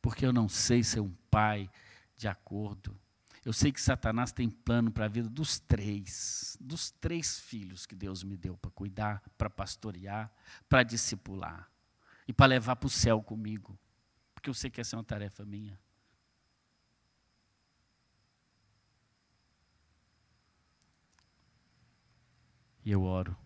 porque 0.00 0.26
eu 0.26 0.32
não 0.32 0.48
sei 0.48 0.82
ser 0.82 1.00
um 1.00 1.14
pai 1.30 1.70
de 2.16 2.28
acordo 2.28 2.96
eu 3.44 3.52
sei 3.52 3.72
que 3.72 3.80
Satanás 3.80 4.30
tem 4.30 4.48
plano 4.48 4.92
para 4.92 5.06
a 5.06 5.08
vida 5.08 5.28
dos 5.28 5.58
três, 5.58 6.56
dos 6.60 6.92
três 6.92 7.40
filhos 7.40 7.86
que 7.86 7.94
Deus 7.94 8.22
me 8.22 8.36
deu 8.36 8.56
para 8.56 8.70
cuidar, 8.70 9.20
para 9.36 9.50
pastorear, 9.50 10.32
para 10.68 10.84
discipular 10.84 11.68
e 12.26 12.32
para 12.32 12.46
levar 12.46 12.76
para 12.76 12.86
o 12.86 12.90
céu 12.90 13.20
comigo, 13.20 13.76
porque 14.32 14.48
eu 14.48 14.54
sei 14.54 14.70
que 14.70 14.80
essa 14.80 14.94
é 14.94 14.98
uma 14.98 15.04
tarefa 15.04 15.44
minha. 15.44 15.78
E 22.84 22.92
eu 22.92 23.02
oro, 23.02 23.36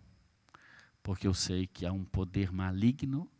porque 1.03 1.27
eu 1.27 1.35
sei 1.35 1.67
que 1.67 1.87
há 1.87 1.93
um 1.93 2.05
poder 2.05 2.53
maligno 2.53 3.31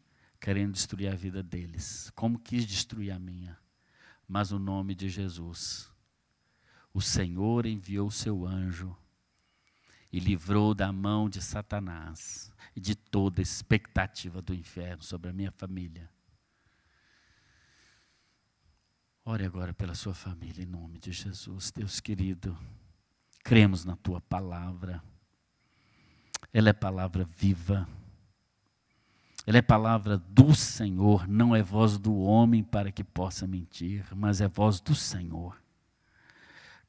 querendo 0.41 0.73
destruir 0.73 1.09
a 1.09 1.15
vida 1.15 1.43
deles, 1.43 2.11
como 2.15 2.39
quis 2.39 2.65
destruir 2.67 3.11
a 3.11 3.19
minha. 3.19 3.59
Mas 4.27 4.53
o 4.53 4.59
nome 4.59 4.95
de 4.95 5.09
Jesus 5.09 5.95
o 6.97 7.01
Senhor 7.03 7.67
enviou 7.67 8.09
o 8.09 8.11
seu 8.11 8.47
anjo 8.47 8.97
e 10.11 10.19
livrou 10.19 10.75
da 10.75 10.91
mão 10.91 11.29
de 11.29 11.43
Satanás 11.43 12.51
e 12.75 12.81
de 12.81 12.95
toda 12.95 13.43
expectativa 13.43 14.41
do 14.41 14.55
inferno 14.55 15.03
sobre 15.03 15.29
a 15.29 15.33
minha 15.35 15.53
família. 15.53 16.09
Ore 19.27 19.45
agora 19.45 19.75
pela 19.75 19.95
sua 19.95 20.15
família 20.15 20.63
em 20.63 20.67
nome 20.67 20.99
de 20.99 21.13
Jesus, 21.13 21.71
Deus 21.71 22.01
querido. 22.01 22.57
Cremos 23.45 23.85
na 23.85 23.97
tua 23.97 24.23
palavra. 24.23 25.05
Ela 26.51 26.71
é 26.71 26.73
palavra 26.73 27.25
viva. 27.25 27.87
Ela 29.47 29.59
é 29.59 29.63
palavra 29.63 30.17
do 30.17 30.55
Senhor, 30.55 31.29
não 31.29 31.55
é 31.55 31.63
voz 31.63 31.99
do 31.99 32.17
homem 32.17 32.65
para 32.65 32.91
que 32.91 33.05
possa 33.05 33.47
mentir, 33.47 34.07
mas 34.17 34.41
é 34.41 34.49
voz 34.49 34.81
do 34.81 34.95
Senhor 34.95 35.66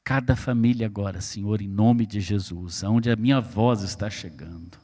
cada 0.08 0.34
família 0.34 0.86
agora, 0.86 1.20
Senhor, 1.20 1.60
em 1.60 1.68
nome 1.68 2.06
de 2.06 2.18
Jesus, 2.18 2.82
aonde 2.82 3.10
a 3.10 3.14
minha 3.14 3.42
voz 3.42 3.82
está 3.82 4.08
chegando. 4.08 4.78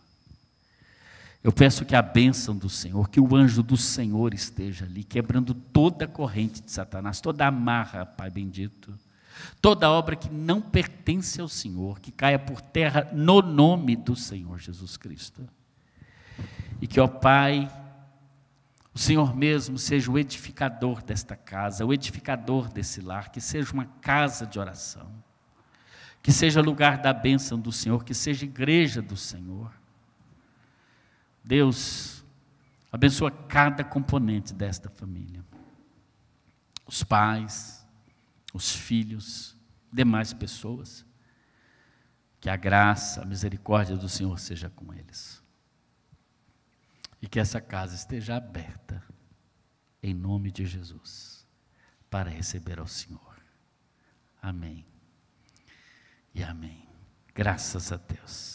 Eu 1.43 1.51
peço 1.51 1.87
que 1.87 1.97
a 1.97 2.03
bênção 2.03 2.55
do 2.55 2.69
Senhor, 2.69 3.09
que 3.09 3.19
o 3.19 3.35
anjo 3.35 3.63
do 3.63 3.75
Senhor 3.75 4.35
esteja 4.35 4.85
ali, 4.85 5.03
quebrando 5.03 5.55
toda 5.55 6.05
a 6.05 6.09
corrente 6.09 6.61
de 6.61 6.71
Satanás, 6.71 7.23
toda 7.23 7.47
amarra, 7.47 8.05
Pai 8.05 8.29
bendito, 8.29 8.93
toda 9.63 9.91
obra 9.91 10.15
que 10.15 10.29
não 10.29 10.61
pertence 10.61 11.41
ao 11.41 11.49
Senhor, 11.49 12.01
que 12.01 12.13
caia 12.13 12.39
por 12.39 12.61
terra 12.61 13.09
no 13.11 13.41
nome 13.41 13.97
do 13.97 14.15
Senhor 14.15 14.59
Jesus 14.59 14.99
Cristo. 14.99 15.41
E 16.83 16.87
que, 16.87 17.01
ó 17.01 17.09
Pai, 17.09 17.67
o 18.95 18.99
Senhor 18.99 19.35
mesmo 19.35 19.77
seja 19.77 20.09
o 20.09 20.17
edificador 20.17 21.03
desta 21.03 21.35
casa, 21.35 21.85
o 21.85 21.93
edificador 21.93 22.69
desse 22.69 23.01
lar, 23.01 23.33
que 23.33 23.41
seja 23.41 23.73
uma 23.73 23.87
casa 23.87 24.47
de 24.47 24.57
oração, 24.57 25.11
que 26.23 26.31
seja 26.31 26.61
lugar 26.61 26.99
da 26.99 27.13
bênção 27.13 27.59
do 27.59 27.73
Senhor, 27.73 28.05
que 28.05 28.15
seja 28.15 28.45
igreja 28.45 29.03
do 29.03 29.17
Senhor. 29.17 29.73
Deus, 31.43 32.25
abençoa 32.93 33.33
cada 33.33 33.83
componente 33.83 34.55
desta 34.55 34.89
família, 34.89 35.45
os 36.87 37.03
pais, 37.03 37.85
os 38.53 38.71
filhos, 38.71 39.57
demais 39.93 40.33
pessoas, 40.33 41.05
que 42.41 42.49
a 42.49 42.57
graça, 42.57 43.23
a 43.23 43.27
misericórdia 43.27 43.97
do 43.97 44.09
Senhor 44.09 44.39
seja 44.39 44.71
com 44.71 44.95
eles 44.95 45.44
e 47.25 47.27
que 47.27 47.41
essa 47.41 47.59
casa 47.59 47.95
esteja 47.95 48.37
aberta, 48.37 49.03
em 50.03 50.13
nome 50.13 50.51
de 50.51 50.67
Jesus, 50.67 51.49
para 52.11 52.29
receber 52.29 52.79
ao 52.79 52.87
Senhor. 52.87 53.43
Amém. 54.43 54.87
E 56.35 56.45
amém. 56.45 56.87
Graças 57.35 57.91
a 57.91 57.97
Deus. 57.97 58.54